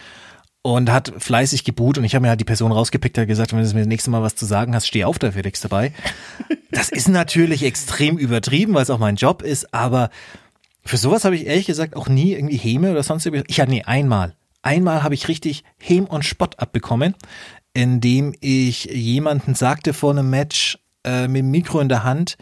und 0.75 0.91
hat 0.91 1.13
fleißig 1.17 1.63
gebuht 1.63 1.97
und 1.97 2.03
ich 2.03 2.13
habe 2.13 2.23
mir 2.23 2.30
halt 2.30 2.41
die 2.41 2.45
Person 2.45 2.73
rausgepickt, 2.73 3.17
hat 3.17 3.27
gesagt, 3.27 3.53
wenn 3.53 3.63
du 3.63 3.73
mir 3.73 3.80
das 3.80 3.88
nächste 3.88 4.12
Mal 4.12 4.21
was 4.21 4.36
zu 4.36 4.45
sagen 4.45 4.75
hast, 4.75 4.86
steh 4.86 5.06
auf, 5.06 5.17
da 5.17 5.32
Felix 5.32 5.62
dabei. 5.62 5.93
Das 6.69 6.89
ist 6.89 7.08
natürlich 7.08 7.63
extrem 7.63 8.17
übertrieben, 8.17 8.73
weil 8.73 8.84
es 8.84 8.89
auch 8.89 8.99
mein 8.99 9.15
Job 9.15 9.41
ist, 9.41 9.73
aber 9.73 10.10
für 10.84 10.97
sowas 10.97 11.23
habe 11.23 11.38
ich 11.38 11.47
ehrlich 11.47 11.65
gesagt 11.65 11.95
auch 11.95 12.10
nie 12.10 12.34
irgendwie 12.34 12.58
Häme 12.58 12.91
oder 12.91 13.03
sonst 13.03 13.25
irgendwie. 13.25 13.45
Ich 13.47 13.58
ja, 13.58 13.65
nee, 13.65 13.84
einmal. 13.84 14.36
Einmal 14.63 15.01
habe 15.01 15.15
ich 15.15 15.30
richtig 15.30 15.63
Häm 15.80 16.03
und 16.06 16.25
Spott 16.25 16.60
abbekommen, 16.60 17.15
indem 17.73 18.36
ich 18.41 18.84
jemanden 18.84 19.56
sagte 19.56 19.93
vor 19.93 20.12
einem 20.12 20.30
Match 20.30 20.77
äh, 21.06 21.30
mit 21.30 21.39
dem 21.39 21.51
Mikro 21.51 21.80
in 21.80 21.88
der 21.88 22.03
Hand, 22.03 22.38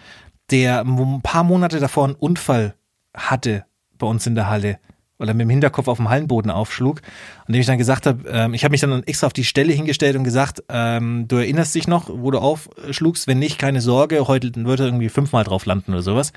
der 0.50 0.82
ein 0.82 1.22
paar 1.22 1.44
Monate 1.44 1.80
davor 1.80 2.06
einen 2.06 2.16
Unfall 2.16 2.74
hatte 3.14 3.66
bei 4.00 4.08
uns 4.08 4.26
in 4.26 4.34
der 4.34 4.50
Halle, 4.50 4.80
weil 5.18 5.28
er 5.30 5.34
mit 5.34 5.46
dem 5.46 5.50
Hinterkopf 5.50 5.88
auf 5.88 5.98
dem 5.98 6.10
Hallenboden 6.10 6.52
aufschlug. 6.52 7.02
Und 7.48 7.54
dem 7.54 7.62
ich 7.62 7.68
dann 7.68 7.78
gesagt 7.78 8.06
habe, 8.06 8.28
ähm, 8.30 8.54
ich 8.54 8.64
habe 8.64 8.72
mich 8.72 8.82
dann 8.82 9.04
extra 9.04 9.28
auf 9.28 9.34
die 9.34 9.44
Stelle 9.46 9.72
hingestellt 9.74 10.16
und 10.16 10.24
gesagt, 10.24 10.64
ähm, 10.70 11.28
du 11.28 11.38
erinnerst 11.38 11.74
dich 11.76 11.88
noch, 11.88 12.10
wo 12.10 12.32
du 12.32 12.40
aufschlugst, 12.40 13.28
wenn 13.28 13.40
nicht, 13.40 13.58
keine 13.58 13.82
Sorge, 13.82 14.28
heute 14.28 14.52
wird 14.56 14.80
er 14.80 14.88
irgendwie 14.88 15.10
fünfmal 15.10 15.44
drauf 15.44 15.66
landen 15.66 15.94
oder 15.94 16.02
sowas. 16.02 16.34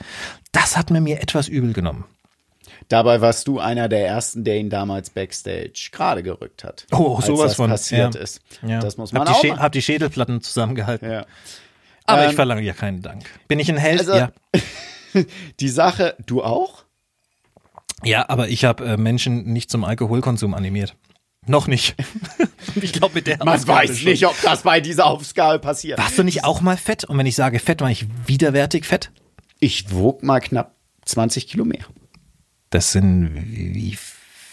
Das 0.53 0.77
hat 0.77 0.91
mir 0.91 1.01
mir 1.01 1.21
etwas 1.21 1.49
übel 1.49 1.73
genommen. 1.73 2.05
Dabei 2.89 3.21
warst 3.21 3.49
du 3.49 3.59
einer 3.59 3.89
der 3.89 4.07
ersten, 4.07 4.45
der 4.45 4.57
ihn 4.59 4.71
damals 4.71 5.11
backstage 5.11 5.89
gerade 5.93 6.23
gerückt 6.23 6.65
hat. 6.65 6.87
Oh, 6.93 7.17
als 7.17 7.27
sowas 7.27 7.43
das 7.49 7.55
von. 7.57 7.71
passiert 7.71 8.15
Ja. 8.15 8.21
ist. 8.21 8.41
Ja. 8.67 8.79
Das 8.81 8.97
muss 8.97 9.13
man 9.13 9.23
hab 9.29 9.35
auch 9.35 9.41
die, 9.41 9.53
hab 9.53 9.73
die 9.73 9.83
Schädelplatten 9.83 10.41
zusammengehalten. 10.41 11.11
Ja. 11.11 11.27
Aber 12.07 12.23
Ähm, 12.25 12.31
ich 12.31 12.37
verlange 12.37 12.63
ja 12.63 12.73
keinen 12.73 13.03
Dank. 13.03 13.25
Bin 13.49 13.59
ich 13.59 13.69
ein 13.71 13.77
Held? 13.77 14.01
Also- 14.01 14.15
ja. 14.17 14.31
Die 15.61 15.69
Sache, 15.69 16.15
du 16.27 16.43
auch? 16.43 16.85
Ja, 18.05 18.29
aber 18.29 18.49
ich 18.49 18.65
habe 18.65 18.85
äh, 18.85 18.97
Menschen 18.97 19.45
nicht 19.53 19.71
zum 19.71 19.85
Alkoholkonsum 19.85 20.55
animiert. 20.55 20.97
Noch 21.47 21.67
nicht. 21.67 21.97
ich 22.75 22.93
glaube, 22.93 23.15
mit 23.15 23.27
der 23.27 23.39
Man 23.39 23.49
Aufgabe 23.49 23.89
weiß 23.89 23.99
schon. 23.99 24.11
nicht, 24.11 24.27
ob 24.27 24.41
das 24.43 24.63
bei 24.63 24.81
dieser 24.81 25.07
Aufgabe 25.07 25.59
passiert. 25.59 25.99
Warst 25.99 26.19
du 26.19 26.23
nicht 26.23 26.45
auch 26.45 26.61
mal 26.61 26.77
fett? 26.77 27.05
Und 27.05 27.17
wenn 27.19 27.27
ich 27.27 27.37
sage 27.37 27.59
fett, 27.59 27.81
meine 27.81 27.93
ich 27.93 28.07
widerwärtig 28.27 28.85
fett? 28.85 29.11
Ich 29.59 29.93
wog 29.93 30.23
mal 30.23 30.41
knapp 30.41 30.77
20 31.07 31.49
Kilo 31.49 31.65
mehr. 31.65 31.85
Das 32.71 32.93
sind 32.93 33.35
wie 33.35 33.75
wie 33.75 33.99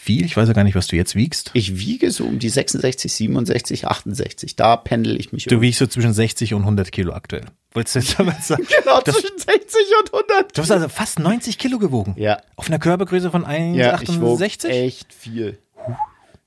viel? 0.05 0.25
Ich 0.25 0.37
weiß 0.37 0.47
ja 0.47 0.53
gar 0.53 0.63
nicht, 0.63 0.75
was 0.75 0.87
du 0.87 0.95
jetzt 0.95 1.15
wiegst. 1.15 1.51
Ich 1.53 1.77
wiege 1.79 2.09
so 2.11 2.23
um 2.25 2.39
die 2.39 2.49
66, 2.49 3.11
67, 3.11 3.87
68. 3.87 4.55
Da 4.55 4.77
pendel 4.77 5.19
ich 5.19 5.31
mich 5.33 5.45
Du 5.45 5.55
um. 5.55 5.61
wiegst 5.61 5.79
so 5.79 5.87
zwischen 5.87 6.13
60 6.13 6.53
und 6.53 6.61
100 6.61 6.91
Kilo 6.91 7.13
aktuell. 7.13 7.45
Wolltest 7.73 7.95
du 7.95 7.99
jetzt 7.99 8.19
damit 8.19 8.41
sagen? 8.43 8.65
Genau, 8.83 9.01
Das, 9.01 9.15
zwischen 9.15 9.37
60 9.37 9.51
und 10.01 10.13
100. 10.13 10.57
du 10.57 10.61
hast 10.61 10.71
also 10.71 10.87
fast 10.87 11.19
90 11.19 11.57
Kilo 11.57 11.77
gewogen. 11.79 12.15
Ja. 12.17 12.41
Auf 12.55 12.67
einer 12.67 12.79
Körpergröße 12.79 13.29
von 13.31 13.43
Ja, 13.75 13.99
ich 14.01 14.21
wog 14.21 14.39
1,68? 14.39 14.69
echt 14.69 15.13
viel. 15.13 15.57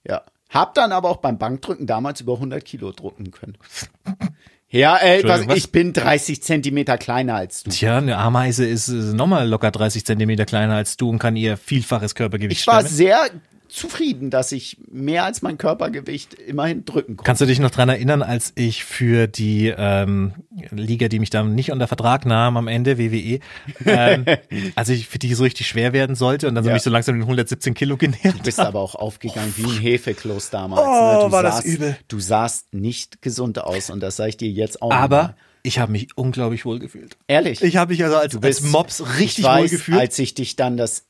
Ja. 0.07 0.23
Hab 0.49 0.75
dann 0.75 0.93
aber 0.93 1.11
auch 1.11 1.19
beim 1.19 1.37
Bankdrücken 1.37 1.87
damals 1.87 2.23
über 2.23 2.35
100 2.35 2.65
Kilo 2.65 2.93
drucken 2.93 3.31
können. 3.31 3.59
Ja, 4.71 4.97
ey, 4.97 5.25
was, 5.25 5.49
was? 5.49 5.57
ich 5.57 5.73
bin 5.73 5.93
30 5.95 6.43
Zentimeter 6.43 6.99
kleiner 6.99 7.37
als 7.37 7.63
du. 7.63 7.71
Tja, 7.71 7.99
eine 7.99 8.19
Ameise 8.19 8.67
ist, 8.67 8.89
ist 8.89 9.15
nochmal 9.15 9.49
locker 9.49 9.71
30 9.71 10.05
Zentimeter 10.05 10.45
kleiner 10.45 10.75
als 10.75 10.97
du 10.99 11.09
und 11.09 11.19
kann 11.19 11.37
ihr 11.37 11.57
vielfaches 11.57 12.15
Körpergewicht 12.15 12.61
Ich 12.61 12.67
war 12.67 12.81
stemmen. 12.81 12.95
sehr 12.95 13.31
zufrieden, 13.69 14.31
dass 14.31 14.51
ich 14.53 14.79
mehr 14.91 15.25
als 15.25 15.43
mein 15.43 15.59
Körpergewicht 15.59 16.35
immerhin 16.35 16.85
drücken 16.85 17.17
konnte. 17.17 17.27
Kannst 17.27 17.43
du 17.43 17.47
dich 17.47 17.59
noch 17.61 17.71
dran 17.71 17.89
erinnern, 17.89 18.23
als 18.23 18.53
ich 18.55 18.85
für 18.85 19.27
die 19.27 19.73
ähm, 19.77 20.33
Liga, 20.71 21.09
die 21.09 21.19
mich 21.19 21.31
dann 21.31 21.55
nicht 21.55 21.71
unter 21.71 21.87
Vertrag 21.87 22.27
nahm 22.27 22.57
am 22.57 22.67
Ende, 22.69 22.99
WWE, 22.99 23.41
ähm, 23.85 24.25
als 24.75 24.89
ich 24.89 25.07
für 25.09 25.19
die 25.19 25.35
so 25.35 25.43
richtig 25.45 25.67
schwer 25.67 25.93
werden 25.93 26.17
sollte 26.17 26.49
und 26.49 26.55
dann 26.55 26.65
so 26.65 26.71
Ja. 26.71 26.75
mich 26.75 26.83
so 26.83 26.91
langsam 26.91 27.15
den 27.17 27.23
117 27.23 27.75
Kilo 27.75 27.97
genährt 27.97 28.39
Du 28.39 28.43
bist 28.43 28.59
aber 28.61 28.81
auch 28.81 28.95
aufgegangen 28.95 29.53
wie 29.57 29.65
ein 29.65 29.79
Hefekloß 29.81 30.51
damals. 30.51 30.83
Oh, 30.87 31.19
ne? 31.19 31.25
du 31.27 31.33
war 31.33 31.43
das 31.43 31.57
sahst, 31.57 31.67
übel. 31.67 31.97
Du 32.09 32.21
sahst 32.21 32.73
nicht 32.75 33.23
gesund 33.23 33.59
aus 33.59 33.91
und 33.91 34.01
das 34.01 34.17
sage 34.17 34.31
ich 34.31 34.37
dir 34.37 34.51
jetzt 34.51 34.81
auch. 34.83 34.91
Aber 34.91 35.17
nochmal. 35.19 35.37
ich 35.63 35.79
habe 35.79 35.93
mich 35.93 36.09
unglaublich 36.17 36.65
wohl 36.65 36.79
gefühlt. 36.79 37.17
ehrlich. 37.27 37.63
Ich 37.63 37.77
habe 37.77 37.93
mich 37.93 38.03
also 38.05 38.17
als, 38.17 38.33
Du 38.33 38.41
bist- 38.41 38.63
als 38.63 38.71
Mops 38.73 39.03
richtig 39.19 39.39
ich 39.41 39.45
weiß, 39.45 39.61
wohl 39.63 39.69
gefühlt. 39.69 39.99
Als 40.01 40.19
ich 40.19 40.35
dich 40.35 40.57
dann 40.57 40.77
das, 40.77 41.05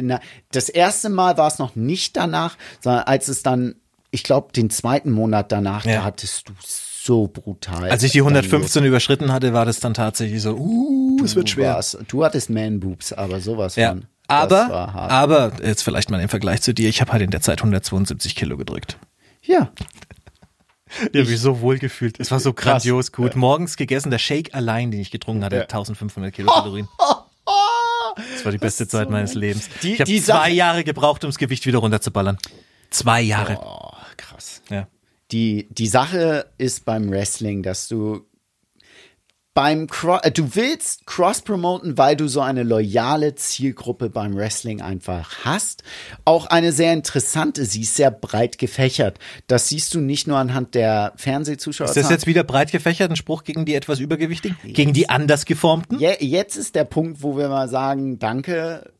na, 0.00 0.20
das 0.52 0.68
erste 0.68 1.08
Mal 1.08 1.36
war 1.38 1.46
es 1.48 1.58
noch 1.58 1.76
nicht 1.76 2.16
danach, 2.16 2.56
sondern 2.80 3.04
als 3.04 3.28
es 3.28 3.42
dann, 3.42 3.76
ich 4.10 4.22
glaube, 4.24 4.52
den 4.52 4.70
zweiten 4.70 5.10
Monat 5.10 5.52
danach, 5.52 5.84
Ja. 5.84 5.96
da 5.96 6.04
hattest 6.04 6.48
du 6.48 6.52
so 6.62 7.26
brutal. 7.28 7.90
als 7.90 8.02
ich 8.02 8.12
die 8.12 8.18
dann 8.18 8.26
115 8.28 8.84
überschritten 8.84 9.32
hatte, 9.32 9.52
war 9.54 9.64
das 9.64 9.80
dann 9.80 9.94
tatsächlich 9.94 10.42
so, 10.42 10.54
uh, 10.54 11.18
es 11.24 11.34
wird 11.34 11.48
Du 11.48 11.52
schwer. 11.52 11.74
warst- 11.74 11.98
Du 12.08 12.24
hattest 12.24 12.50
Man-Boobs, 12.50 13.12
aber 13.14 13.40
sowas 13.40 13.76
Ja. 13.76 13.90
von. 13.90 14.04
Aber, 14.28 14.70
aber, 15.10 15.52
jetzt 15.64 15.82
vielleicht 15.82 16.08
mal 16.10 16.20
im 16.20 16.28
Vergleich 16.28 16.62
zu 16.62 16.72
dir, 16.72 16.88
ich 16.88 17.00
habe 17.00 17.10
halt 17.10 17.22
in 17.22 17.30
der 17.30 17.40
Zeit 17.40 17.60
172 17.62 18.36
Kilo 18.36 18.56
gedrückt. 18.56 18.96
ja. 19.42 19.70
Ich 21.12 21.20
habe 21.20 21.30
mich 21.30 21.40
so 21.40 21.60
wohl 21.60 21.78
gefühlt. 21.78 22.18
Es 22.18 22.32
war 22.32 22.40
so 22.40 22.52
Krass. 22.52 22.82
grandios 22.82 23.12
gut. 23.12 23.36
Morgens 23.36 23.76
gegessen, 23.76 24.10
der 24.10 24.18
Shake 24.18 24.54
allein, 24.56 24.90
den 24.90 25.00
ich 25.00 25.12
getrunken 25.12 25.44
hatte, 25.44 25.54
Ja. 25.54 25.62
1500 25.62 26.34
Kilokalorien. 26.34 26.88
Das 28.16 28.44
war 28.44 28.52
die 28.52 28.58
beste 28.58 28.86
Zeit 28.88 29.10
meines 29.10 29.34
Lebens. 29.34 29.68
Die- 29.82 29.94
ich 29.94 30.00
habe 30.00 30.10
zwei 30.10 30.20
Sache- 30.20 30.50
Jahre 30.52 30.84
gebraucht, 30.84 31.24
ums 31.24 31.38
Gewicht 31.38 31.66
wieder 31.66 31.78
runterzuballern. 31.78 32.38
Zwei 32.90 33.20
Jahre. 33.22 33.58
Oh, 33.62 33.92
krass. 34.16 34.62
Ja. 34.70 34.88
Die, 35.32 35.68
die 35.70 35.86
Sache 35.86 36.46
ist 36.58 36.84
beim 36.84 37.10
Wrestling, 37.10 37.62
dass 37.62 37.86
du 37.88 38.26
beim 39.54 39.88
Cro 39.88 40.18
äh, 40.22 40.30
du 40.30 40.54
willst 40.54 41.06
Cross 41.06 41.42
promoten, 41.42 41.98
weil 41.98 42.16
du 42.16 42.28
so 42.28 42.40
eine 42.40 42.62
loyale 42.62 43.34
Zielgruppe 43.34 44.08
beim 44.08 44.36
Wrestling 44.36 44.80
einfach 44.80 45.44
hast. 45.44 45.82
Auch 46.24 46.46
eine 46.46 46.72
sehr 46.72 46.92
interessante, 46.92 47.64
sie 47.64 47.82
ist 47.82 47.96
sehr 47.96 48.10
breit 48.10 48.58
gefächert. 48.58 49.18
Das 49.48 49.68
siehst 49.68 49.94
du 49.94 50.00
nicht 50.00 50.26
nur 50.26 50.38
anhand 50.38 50.74
der 50.74 51.12
Fernsehzuschauer. 51.16 51.88
Ist 51.88 51.96
das 51.96 52.10
jetzt 52.10 52.26
wieder 52.26 52.44
breit 52.44 52.70
gefächert, 52.70 53.10
ein 53.10 53.16
Spruch 53.16 53.44
gegen 53.44 53.64
die 53.64 53.74
etwas 53.74 53.98
Übergewichtigen? 53.98 54.56
Gegen 54.64 54.92
die 54.92 55.08
anders 55.08 55.44
geformten? 55.44 55.98
Je, 55.98 56.14
jetzt 56.20 56.56
ist 56.56 56.74
der 56.74 56.84
Punkt, 56.84 57.22
wo 57.22 57.36
wir 57.36 57.48
mal 57.48 57.68
sagen, 57.68 58.18
danke. 58.18 58.92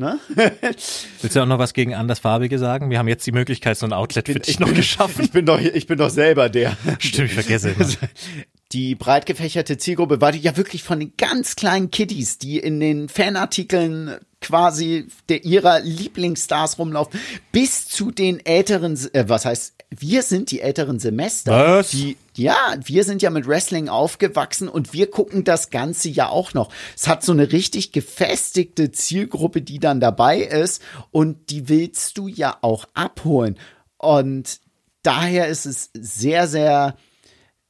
Ne? 0.00 0.18
Willst 1.20 1.36
du 1.36 1.42
auch 1.42 1.46
noch 1.46 1.58
was 1.58 1.74
gegen 1.74 1.94
andersfarbige 1.94 2.58
sagen? 2.58 2.88
Wir 2.88 2.98
haben 2.98 3.08
jetzt 3.08 3.26
die 3.26 3.32
Möglichkeit, 3.32 3.76
so 3.76 3.84
ein 3.84 3.92
Outlet 3.92 4.28
für 4.28 4.40
dich 4.40 4.58
noch 4.58 4.72
geschaffen. 4.74 5.24
Ich 5.24 5.30
bin 5.30 5.44
doch, 5.44 5.60
ich 5.60 5.86
bin 5.86 5.98
doch 5.98 6.08
selber 6.08 6.48
der. 6.48 6.74
Stimmt, 6.98 7.28
ich 7.28 7.34
vergesse 7.34 7.72
immer. 7.72 7.86
die 8.72 8.94
breit 8.94 9.26
gefächerte 9.26 9.78
Zielgruppe 9.78 10.20
war 10.20 10.32
die 10.32 10.38
ja 10.38 10.56
wirklich 10.56 10.82
von 10.84 11.00
den 11.00 11.12
ganz 11.16 11.56
kleinen 11.56 11.90
Kiddies, 11.90 12.38
die 12.38 12.58
in 12.58 12.78
den 12.78 13.08
Fanartikeln 13.08 14.16
quasi 14.40 15.08
der 15.28 15.44
ihrer 15.44 15.80
Lieblingsstars 15.80 16.78
rumlaufen, 16.78 17.18
bis 17.52 17.88
zu 17.88 18.10
den 18.10 18.44
älteren, 18.44 18.98
äh, 19.12 19.28
was 19.28 19.44
heißt, 19.44 19.74
wir 19.90 20.22
sind 20.22 20.52
die 20.52 20.60
älteren 20.60 21.00
Semester. 21.00 21.78
Was? 21.78 21.90
Die, 21.90 22.16
ja, 22.36 22.56
wir 22.84 23.02
sind 23.02 23.22
ja 23.22 23.30
mit 23.30 23.48
Wrestling 23.48 23.88
aufgewachsen 23.88 24.68
und 24.68 24.92
wir 24.92 25.10
gucken 25.10 25.42
das 25.42 25.70
Ganze 25.70 26.08
ja 26.08 26.28
auch 26.28 26.54
noch. 26.54 26.72
Es 26.96 27.08
hat 27.08 27.24
so 27.24 27.32
eine 27.32 27.50
richtig 27.50 27.90
gefestigte 27.90 28.92
Zielgruppe, 28.92 29.62
die 29.62 29.80
dann 29.80 29.98
dabei 29.98 30.38
ist 30.38 30.80
und 31.10 31.50
die 31.50 31.68
willst 31.68 32.16
du 32.18 32.28
ja 32.28 32.56
auch 32.62 32.86
abholen. 32.94 33.58
Und 33.98 34.60
daher 35.02 35.48
ist 35.48 35.66
es 35.66 35.90
sehr, 35.92 36.46
sehr 36.46 36.96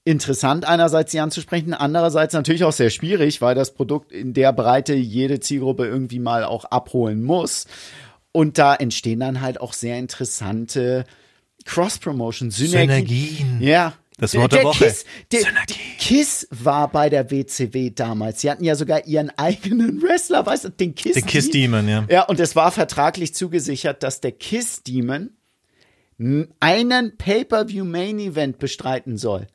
interessant 0.04 0.64
einerseits 0.64 1.12
sie 1.12 1.20
anzusprechen, 1.20 1.74
andererseits 1.74 2.34
natürlich 2.34 2.64
auch 2.64 2.72
sehr 2.72 2.90
schwierig, 2.90 3.40
weil 3.40 3.54
das 3.54 3.74
Produkt 3.74 4.12
in 4.12 4.32
der 4.32 4.52
Breite 4.52 4.94
jede 4.94 5.40
Zielgruppe 5.40 5.86
irgendwie 5.86 6.18
mal 6.18 6.44
auch 6.44 6.64
abholen 6.64 7.22
muss. 7.22 7.66
Und 8.32 8.58
da 8.58 8.74
entstehen 8.74 9.20
dann 9.20 9.40
halt 9.40 9.60
auch 9.60 9.72
sehr 9.72 9.98
interessante 9.98 11.04
Cross-Promotion, 11.64 12.50
Synergien. 12.50 13.06
Synergien. 13.06 13.60
Ja. 13.60 13.94
Das 14.18 14.34
Wort 14.34 14.52
der 14.52 14.64
Woche. 14.64 14.84
Kiss, 14.84 15.06
der, 15.32 15.40
Synergie. 15.40 15.74
Kiss 15.98 16.46
war 16.50 16.92
bei 16.92 17.08
der 17.08 17.30
WCW 17.30 17.90
damals. 17.90 18.42
Sie 18.42 18.50
hatten 18.50 18.64
ja 18.64 18.74
sogar 18.74 19.06
ihren 19.06 19.30
eigenen 19.30 20.02
Wrestler, 20.02 20.44
weißt 20.44 20.64
du, 20.64 20.68
den 20.68 20.94
Kiss. 20.94 21.14
Den 21.14 21.24
Kiss 21.24 21.50
Demon, 21.50 21.88
ja. 21.88 22.04
Ja, 22.10 22.22
und 22.24 22.38
es 22.38 22.54
war 22.54 22.70
vertraglich 22.70 23.34
zugesichert, 23.34 24.02
dass 24.02 24.20
der 24.20 24.32
Kiss 24.32 24.82
Demon 24.82 25.30
einen 26.60 27.16
Pay-per-view 27.16 27.84
Main 27.86 28.18
Event 28.18 28.58
bestreiten 28.58 29.16
soll. 29.16 29.46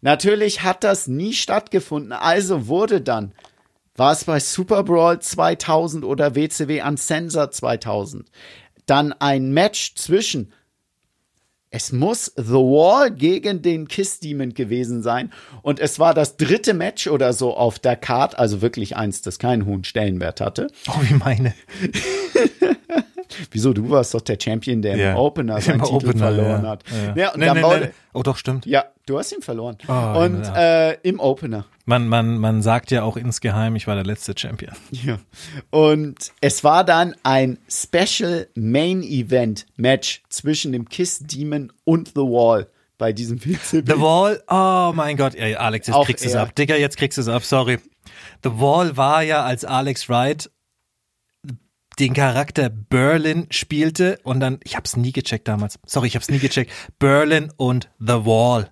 Natürlich 0.00 0.62
hat 0.62 0.84
das 0.84 1.08
nie 1.08 1.32
stattgefunden, 1.32 2.12
also 2.12 2.68
wurde 2.68 3.00
dann, 3.00 3.32
war 3.96 4.12
es 4.12 4.24
bei 4.24 4.40
Super 4.40 4.82
Brawl 4.82 5.20
2000 5.20 6.04
oder 6.04 6.34
WCW 6.34 6.82
Uncensored 6.82 7.54
2000, 7.54 8.30
dann 8.86 9.12
ein 9.12 9.52
Match 9.52 9.94
zwischen 9.94 10.52
es 11.70 11.92
muss 11.92 12.32
The 12.36 12.52
Wall 12.52 13.10
gegen 13.10 13.60
den 13.60 13.86
Kiss 13.88 14.20
Demon 14.20 14.54
gewesen 14.54 15.02
sein. 15.02 15.32
Und 15.62 15.78
es 15.78 15.98
war 15.98 16.14
das 16.14 16.36
dritte 16.36 16.72
Match 16.72 17.06
oder 17.06 17.32
so 17.32 17.54
auf 17.54 17.78
der 17.78 17.96
Card, 17.96 18.38
also 18.38 18.62
wirklich 18.62 18.96
eins, 18.96 19.20
das 19.20 19.38
keinen 19.38 19.66
hohen 19.66 19.84
Stellenwert 19.84 20.40
hatte. 20.40 20.68
Oh, 20.88 21.02
wie 21.02 21.14
meine. 21.14 21.54
Wieso? 23.50 23.72
Du 23.72 23.88
warst 23.90 24.14
doch 24.14 24.20
der 24.20 24.38
Champion, 24.40 24.82
der 24.82 24.96
Ja. 24.96 25.10
im 25.12 25.16
Opener 25.16 25.60
seinen 25.60 25.80
Im 25.80 25.84
Titel 25.84 25.94
Opener, 26.08 26.18
verloren 26.18 26.62
ja. 26.64 26.68
hat. 26.70 26.84
Ja. 26.90 27.14
Ja, 27.16 27.32
und 27.32 27.40
Nee, 27.40 27.46
dann 27.46 27.56
nee, 27.60 27.80
nee. 27.86 27.90
Oh, 28.12 28.22
doch, 28.22 28.36
stimmt. 28.36 28.64
ja, 28.66 28.84
du 29.06 29.18
hast 29.18 29.32
ihn 29.32 29.42
verloren. 29.42 29.76
Oh, 29.88 29.92
und 30.24 30.42
ja. 30.44 30.88
äh, 30.90 30.98
im 31.02 31.20
Opener. 31.20 31.66
Man, 31.84 32.08
man, 32.08 32.38
man 32.38 32.62
sagt 32.62 32.90
ja 32.90 33.02
auch 33.02 33.16
insgeheim, 33.16 33.76
ich 33.76 33.86
war 33.86 33.94
der 33.94 34.04
letzte 34.04 34.34
Champion. 34.36 34.74
Ja. 34.90 35.18
Und 35.70 36.32
es 36.40 36.64
war 36.64 36.82
dann 36.84 37.14
ein 37.22 37.58
Special 37.68 38.48
Main 38.54 39.02
Event 39.02 39.66
Match 39.76 40.22
zwischen 40.28 40.72
dem 40.72 40.88
Kiss 40.88 41.18
Demon 41.20 41.72
und 41.84 42.08
The 42.08 42.20
Wall 42.22 42.66
bei 42.98 43.12
diesem 43.12 43.44
WCW. 43.44 43.82
The 43.86 44.00
Wall, 44.00 44.42
oh 44.48 44.92
mein 44.94 45.16
Gott, 45.16 45.34
ey, 45.34 45.54
Alex, 45.54 45.86
jetzt 45.86 45.96
Auch 45.96 46.06
kriegst 46.06 46.24
du 46.24 46.28
es 46.28 46.34
ab. 46.34 46.54
Digga, 46.54 46.76
jetzt 46.76 46.96
kriegst 46.96 47.18
du 47.18 47.22
es 47.22 47.28
ab, 47.28 47.44
sorry. 47.44 47.78
The 48.42 48.50
Wall 48.58 48.96
war 48.96 49.22
ja, 49.22 49.44
als 49.44 49.64
Alex 49.64 50.08
Wright 50.08 50.50
den 51.98 52.12
Charakter 52.14 52.68
Berlin 52.68 53.46
spielte 53.50 54.18
und 54.22 54.40
dann, 54.40 54.60
ich 54.64 54.76
hab's 54.76 54.96
nie 54.96 55.12
gecheckt 55.12 55.48
damals. 55.48 55.78
Sorry, 55.86 56.08
ich 56.08 56.16
hab's 56.16 56.28
nie 56.28 56.38
gecheckt. 56.38 56.70
Berlin 56.98 57.52
und 57.56 57.90
The 57.98 58.24
Wall. 58.24 58.70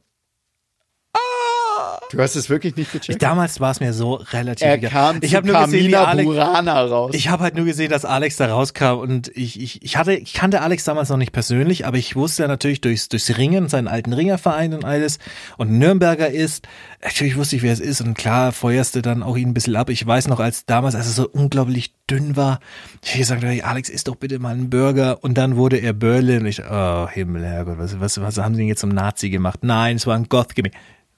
Du 2.10 2.20
hast 2.20 2.36
es 2.36 2.48
wirklich 2.48 2.76
nicht 2.76 2.92
gecheckt. 2.92 3.22
Damals 3.22 3.60
war 3.60 3.70
es 3.70 3.80
mir 3.80 3.92
so 3.92 4.14
relativ 4.14 4.66
er 4.66 4.74
egal. 4.74 4.90
kam 4.90 5.18
ich 5.20 5.34
habe 5.34 5.46
nur 5.46 5.60
gesehen, 5.64 5.88
wie 5.88 5.96
Alex, 5.96 6.26
Burana 6.26 6.84
raus. 6.84 7.10
Ich 7.14 7.28
habe 7.28 7.42
halt 7.42 7.56
nur 7.56 7.64
gesehen, 7.64 7.90
dass 7.90 8.04
Alex 8.04 8.36
da 8.36 8.46
rauskam 8.46 8.98
und 8.98 9.28
ich, 9.34 9.60
ich, 9.60 9.82
ich 9.82 9.96
hatte, 9.96 10.14
ich 10.14 10.34
kannte 10.34 10.60
Alex 10.60 10.84
damals 10.84 11.08
noch 11.08 11.16
nicht 11.16 11.32
persönlich, 11.32 11.86
aber 11.86 11.96
ich 11.96 12.16
wusste 12.16 12.42
ja 12.42 12.48
natürlich 12.48 12.80
durchs, 12.80 13.08
durchs 13.08 13.36
Ringen, 13.36 13.68
seinen 13.68 13.88
alten 13.88 14.12
Ringerverein 14.12 14.74
und 14.74 14.84
alles 14.84 15.18
und 15.56 15.70
Nürnberger 15.70 16.28
ist, 16.28 16.66
natürlich 17.02 17.36
wusste 17.36 17.56
ich, 17.56 17.62
wer 17.62 17.72
es 17.72 17.80
ist 17.80 18.00
und 18.00 18.14
klar 18.14 18.52
feuerste 18.52 19.02
dann 19.02 19.22
auch 19.22 19.36
ihn 19.36 19.48
ein 19.48 19.54
bisschen 19.54 19.76
ab. 19.76 19.90
Ich 19.90 20.06
weiß 20.06 20.28
noch, 20.28 20.40
als 20.40 20.66
damals, 20.66 20.94
als 20.94 21.06
er 21.06 21.12
so 21.12 21.28
unglaublich 21.28 21.94
dünn 22.08 22.36
war, 22.36 22.60
ich 23.02 23.14
gesagt, 23.14 23.44
Alex, 23.44 23.88
isst 23.88 24.08
doch 24.08 24.16
bitte 24.16 24.38
mal 24.38 24.54
einen 24.54 24.70
Burger 24.70 25.22
und 25.22 25.38
dann 25.38 25.56
wurde 25.56 25.78
er 25.78 25.92
Berlin 25.92 26.40
und 26.40 26.46
ich, 26.46 26.62
oh 26.62 27.08
Himmel, 27.08 27.44
Herrgott, 27.44 27.78
was, 27.78 27.98
was, 28.00 28.20
was 28.20 28.38
haben 28.38 28.54
sie 28.54 28.60
denn 28.60 28.68
jetzt 28.68 28.80
zum 28.80 28.90
Nazi 28.90 29.30
gemacht? 29.30 29.60
Nein, 29.62 29.96
es 29.96 30.06
war 30.06 30.16
ein 30.16 30.28
Goth-Gimmick. 30.28 30.74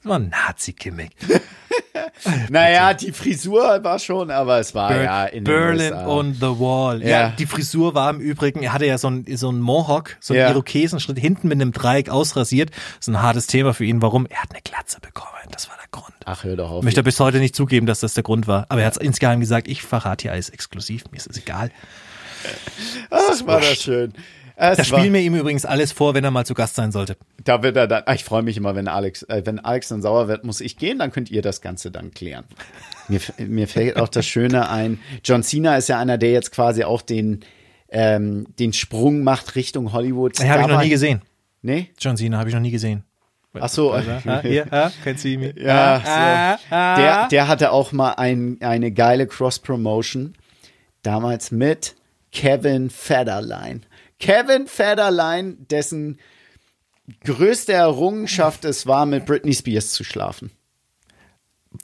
War 0.06 0.18
ein 0.18 0.28
Nazi-Gimmick. 0.28 1.10
naja, 2.48 2.94
die 2.94 3.12
Frisur 3.12 3.82
war 3.82 3.98
schon, 3.98 4.30
aber 4.30 4.58
es 4.58 4.74
war 4.74 4.88
Ber 4.88 5.02
ja 5.02 5.24
in 5.26 5.44
Berlin 5.44 5.92
und 5.94 6.34
The 6.34 6.58
Wall. 6.60 7.02
Ja. 7.02 7.08
Ja. 7.08 7.28
die 7.30 7.46
Frisur 7.46 7.94
war 7.94 8.10
im 8.10 8.20
Übrigen, 8.20 8.62
er 8.62 8.72
hatte 8.72 8.86
ja 8.86 8.98
so 8.98 9.08
ein, 9.08 9.24
so 9.36 9.50
Mohawk, 9.52 10.16
so 10.20 10.34
ein 10.34 10.40
Ja. 10.40 10.50
Irokesenschnitt, 10.50 11.18
hinten 11.18 11.48
mit 11.48 11.60
einem 11.60 11.72
Dreieck 11.72 12.08
ausrasiert. 12.08 12.70
Das 12.70 12.78
ist 13.02 13.08
ein 13.08 13.22
hartes 13.22 13.46
Thema 13.46 13.74
für 13.74 13.84
ihn. 13.84 14.02
Warum? 14.02 14.26
Er 14.26 14.42
hat 14.42 14.50
eine 14.52 14.60
Glatze 14.62 15.00
bekommen. 15.00 15.30
Das 15.50 15.68
war 15.68 15.76
der 15.76 15.88
Grund. 15.90 16.14
Ach, 16.24 16.44
hör 16.44 16.56
doch 16.56 16.70
auf. 16.70 16.84
Möchte 16.84 17.00
er 17.00 17.04
bis 17.04 17.20
heute 17.20 17.38
nicht 17.38 17.54
zugeben, 17.54 17.86
dass 17.86 18.00
das 18.00 18.14
der 18.14 18.22
Grund 18.22 18.46
war. 18.46 18.66
Aber 18.68 18.80
er 18.80 18.86
hat 18.86 18.94
es 18.94 18.98
insgeheim 19.02 19.40
gesagt, 19.40 19.68
ich 19.68 19.82
verrate 19.82 20.22
hier 20.22 20.32
alles 20.32 20.50
exklusiv. 20.50 21.04
Mir 21.10 21.18
ist 21.18 21.28
es 21.30 21.38
egal. 21.38 21.70
Ach, 23.10 23.46
war 23.46 23.60
das 23.60 23.82
schön. 23.82 24.12
Es 24.58 24.78
Das 24.78 24.86
spielen 24.88 25.12
wir 25.12 25.20
ihm 25.20 25.34
übrigens 25.34 25.66
alles 25.66 25.92
vor, 25.92 26.14
wenn 26.14 26.24
er 26.24 26.30
mal 26.30 26.46
zu 26.46 26.54
Gast 26.54 26.76
sein 26.76 26.90
sollte. 26.90 27.16
da 27.44 27.62
wird 27.62 27.76
er 27.76 27.86
dann, 27.86 28.04
ah, 28.06 28.14
ich 28.14 28.24
freue 28.24 28.42
mich 28.42 28.56
immer, 28.56 28.74
wenn 28.74 28.88
Alex, 28.88 29.22
äh, 29.24 29.42
wenn 29.44 29.58
Alex 29.58 29.88
dann 29.88 30.00
sauer 30.00 30.28
wird, 30.28 30.44
muss 30.44 30.62
ich 30.62 30.78
gehen, 30.78 30.98
dann 30.98 31.12
könnt 31.12 31.30
ihr 31.30 31.42
das 31.42 31.60
Ganze 31.60 31.90
dann 31.90 32.10
klären. 32.10 32.44
Mir, 33.08 33.20
mir 33.38 33.68
fällt 33.68 33.96
auch 33.98 34.08
das 34.08 34.26
Schöne 34.26 34.68
ein. 34.68 34.98
John 35.22 35.42
Cena 35.42 35.76
ist 35.76 35.88
ja 35.88 36.00
einer, 36.00 36.18
der 36.18 36.32
jetzt 36.32 36.52
quasi 36.52 36.84
auch 36.84 37.02
den, 37.02 37.44
ähm, 37.90 38.46
den 38.58 38.72
Sprung 38.72 39.22
macht 39.22 39.54
Richtung 39.56 39.92
Hollywood. 39.92 40.38
Den 40.40 40.48
habe 40.48 40.62
ich 40.62 40.68
noch 40.68 40.82
nie 40.82 40.88
gesehen. 40.88 41.22
Nee? 41.62 41.90
John 42.00 42.16
Cena 42.16 42.38
habe 42.38 42.48
ich 42.48 42.54
noch 42.54 42.62
nie 42.62 42.70
gesehen. 42.70 43.04
Ach 43.60 43.68
so. 43.68 43.92
Ah, 43.92 44.40
hier, 44.42 44.66
ah, 44.72 44.90
kennst 45.04 45.24
du 45.24 45.28
ihn? 45.28 45.52
Ja, 45.56 46.02
ah, 46.04 46.58
ah. 46.70 46.96
Der, 46.96 47.28
der 47.28 47.48
hatte 47.48 47.72
auch 47.72 47.92
mal 47.92 48.12
ein, 48.12 48.58
eine 48.60 48.90
geile 48.92 49.26
Cross-Promotion. 49.26 50.34
Damals 51.02 51.50
mit 51.50 51.94
Kevin 52.32 52.90
Federline. 52.90 53.82
Kevin 54.18 54.66
Federline, 54.66 55.54
dessen 55.58 56.18
größte 57.24 57.72
Errungenschaft 57.72 58.64
es 58.64 58.86
war, 58.86 59.06
mit 59.06 59.26
Britney 59.26 59.54
Spears 59.54 59.90
zu 59.92 60.04
schlafen. 60.04 60.50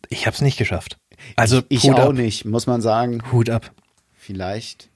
Ich 0.09 0.27
habe 0.27 0.35
es 0.35 0.41
nicht 0.41 0.57
geschafft. 0.59 0.97
Also 1.37 1.63
Ich 1.69 1.85
Hut 1.85 1.95
auch 2.01 2.09
ab. 2.11 2.15
nicht, 2.15 2.45
muss 2.45 2.67
man 2.67 2.81
sagen. 2.81 3.23
Hut 3.31 3.51
ab. 3.51 3.71
Vielleicht. 4.17 4.89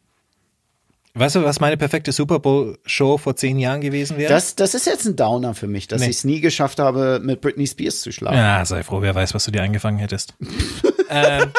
Weißt 1.15 1.35
du, 1.37 1.45
was 1.45 1.61
meine 1.61 1.77
perfekte 1.77 2.13
Super 2.13 2.41
Bowl 2.41 2.79
Show 2.85 3.17
vor 3.17 3.37
zehn 3.37 3.59
Jahren 3.59 3.81
gewesen 3.81 4.19
wäre? 4.19 4.31
Das, 4.33 4.55
das 4.55 4.75
ist 4.75 4.87
jetzt 4.87 5.07
ein 5.07 5.17
Downer 5.17 5.55
für 5.55 5.67
mich, 5.67 5.87
dass 5.89 6.01
Nee. 6.03 6.09
ich 6.11 6.17
es 6.17 6.25
nie 6.25 6.41
geschafft 6.41 6.79
habe, 6.79 7.21
mit 7.23 7.41
Britney 7.41 7.67
Spears 7.67 8.01
zu 8.03 8.13
schlafen. 8.13 8.37
Ja, 8.37 8.65
sei 8.67 8.83
froh, 8.83 9.01
wer 9.01 9.15
weiß, 9.15 9.33
was 9.35 9.45
du 9.45 9.51
dir 9.51 9.63
eingefangen 9.63 9.99
hättest. 9.99 10.35
ähm, 11.09 11.53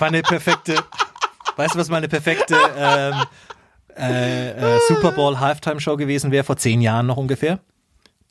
meine 0.00 0.22
perfekte, 0.22 0.74
weißt 1.56 1.74
du, 1.74 1.78
was 1.78 1.88
meine 1.88 2.08
perfekte 2.08 2.56
ähm, 2.76 3.14
äh, 3.98 4.50
äh, 4.76 4.80
Super 4.88 5.12
Bowl 5.12 5.38
Halftime 5.40 5.80
Show 5.80 5.96
gewesen 5.96 6.30
wäre 6.30 6.44
vor 6.44 6.56
zehn 6.56 6.80
Jahren 6.80 7.06
noch 7.06 7.16
ungefähr? 7.16 7.60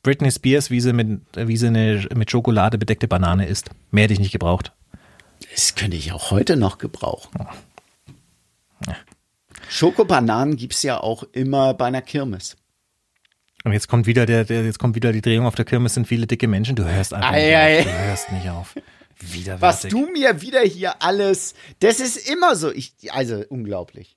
Britney 0.04 0.32
Spears, 0.32 0.70
wie 0.70 0.82
sie 0.82 0.94
mit, 0.94 1.22
wie 1.36 1.58
sie 1.58 1.68
eine 1.68 2.08
mit 2.14 2.30
Schokolade 2.30 2.78
bedeckte 2.78 3.08
Banane 3.08 3.48
isst. 3.48 3.72
Mehr 3.92 4.04
hätte 4.04 4.14
ich 4.14 4.20
nicht 4.20 4.32
gebraucht. 4.32 4.72
Das 5.52 5.76
könnte 5.76 5.98
ich 5.98 6.12
auch 6.12 6.32
heute 6.32 6.56
noch 6.56 6.78
gebrauchen. 6.78 7.32
Schokobananen 9.68 10.58
gibt's 10.58 10.84
ja 10.84 11.00
auch 11.00 11.24
immer 11.32 11.74
bei 11.74 11.86
einer 11.86 12.02
Kirmes. 12.02 12.56
Und 13.64 13.74
jetzt 13.74 13.88
kommt 13.88 14.06
wieder 14.06 14.28
der, 14.28 14.44
der, 14.46 14.64
jetzt 14.64 14.78
kommt 14.78 14.96
wieder 14.96 15.12
die 15.12 15.22
Drehung 15.22 15.48
auf 15.48 15.56
der 15.56 15.66
Kirmes 15.66 15.96
sind 15.96 16.08
viele 16.08 16.28
dicke 16.28 16.48
Menschen. 16.48 16.76
Du 16.76 16.86
hörst 16.86 17.14
einfach 17.14 17.32
Ei, 17.32 17.46
nicht 17.48 17.56
ei. 17.56 17.80
auf. 17.80 17.86
Du 17.86 17.92
hörst 17.92 18.32
nicht 18.32 18.50
auf. 18.50 18.76
Widerwärtig. 19.20 19.62
Was 19.62 19.82
du 19.82 20.08
mir 20.12 20.42
wieder 20.42 20.62
hier 20.62 21.02
alles. 21.02 21.56
Das 21.80 22.00
ist 22.00 22.30
immer 22.30 22.56
so. 22.56 22.72
Ich, 22.72 22.94
also 23.10 23.44
unglaublich. 23.50 24.16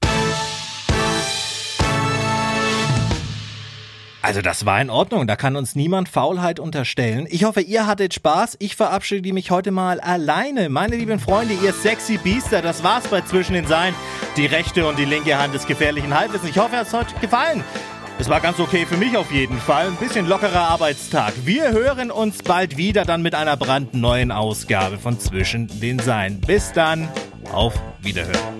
Also 4.20 4.42
das 4.42 4.66
war 4.66 4.81
in 4.81 4.90
Ordnung, 4.90 5.26
da 5.26 5.37
kann 5.37 5.54
uns 5.54 5.76
niemand 5.76 6.09
Faulheit 6.09 6.59
unterstellen. 6.59 7.26
Ich 7.31 7.44
hoffe, 7.44 7.61
ihr 7.61 7.87
hattet 7.87 8.14
Spaß. 8.14 8.57
Ich 8.59 8.74
verabschiede 8.74 9.33
mich 9.33 9.50
heute 9.50 9.70
mal 9.70 10.00
alleine. 10.00 10.68
Meine 10.68 10.96
lieben 10.96 11.20
Freunde, 11.20 11.54
ihr 11.54 11.72
sexy 11.72 12.18
Biester, 12.18 12.61
das 12.61 12.83
war's 12.83 13.07
bei 13.07 13.20
Zwischen 13.20 13.52
den 13.52 13.66
Sein. 13.66 13.94
Die 14.37 14.46
rechte 14.46 14.88
und 14.88 14.98
die 14.98 15.04
linke 15.04 15.38
Hand 15.38 15.54
des 15.54 15.66
gefährlichen 15.66 16.18
Halbwissens. 16.18 16.50
Ich 16.50 16.59
hoffe, 16.59 16.76
es 16.76 16.92
hat 16.92 17.14
euch 17.14 17.20
gefallen. 17.20 17.62
Es 18.20 18.28
war 18.28 18.40
ganz 18.40 18.59
okay 18.59 18.85
für 18.85 18.96
mich 18.96 19.16
auf 19.16 19.31
jeden 19.31 19.59
Fall. 19.59 19.87
Ein 19.87 19.96
bisschen 19.96 20.26
lockerer 20.26 20.68
Arbeitstag. 20.68 21.35
Wir 21.44 21.70
hören 21.70 22.11
uns 22.11 22.42
bald 22.42 22.76
wieder 22.76 23.04
dann 23.04 23.22
mit 23.22 23.37
einer 23.37 23.57
brandneuen 23.57 24.33
Ausgabe 24.33 24.98
von 24.98 25.20
Zwischen 25.20 25.68
den 25.81 26.00
Sein. 26.00 26.40
Bis 26.40 26.72
dann, 26.72 27.09
auf 27.52 27.74
Wiederhören. 28.02 28.59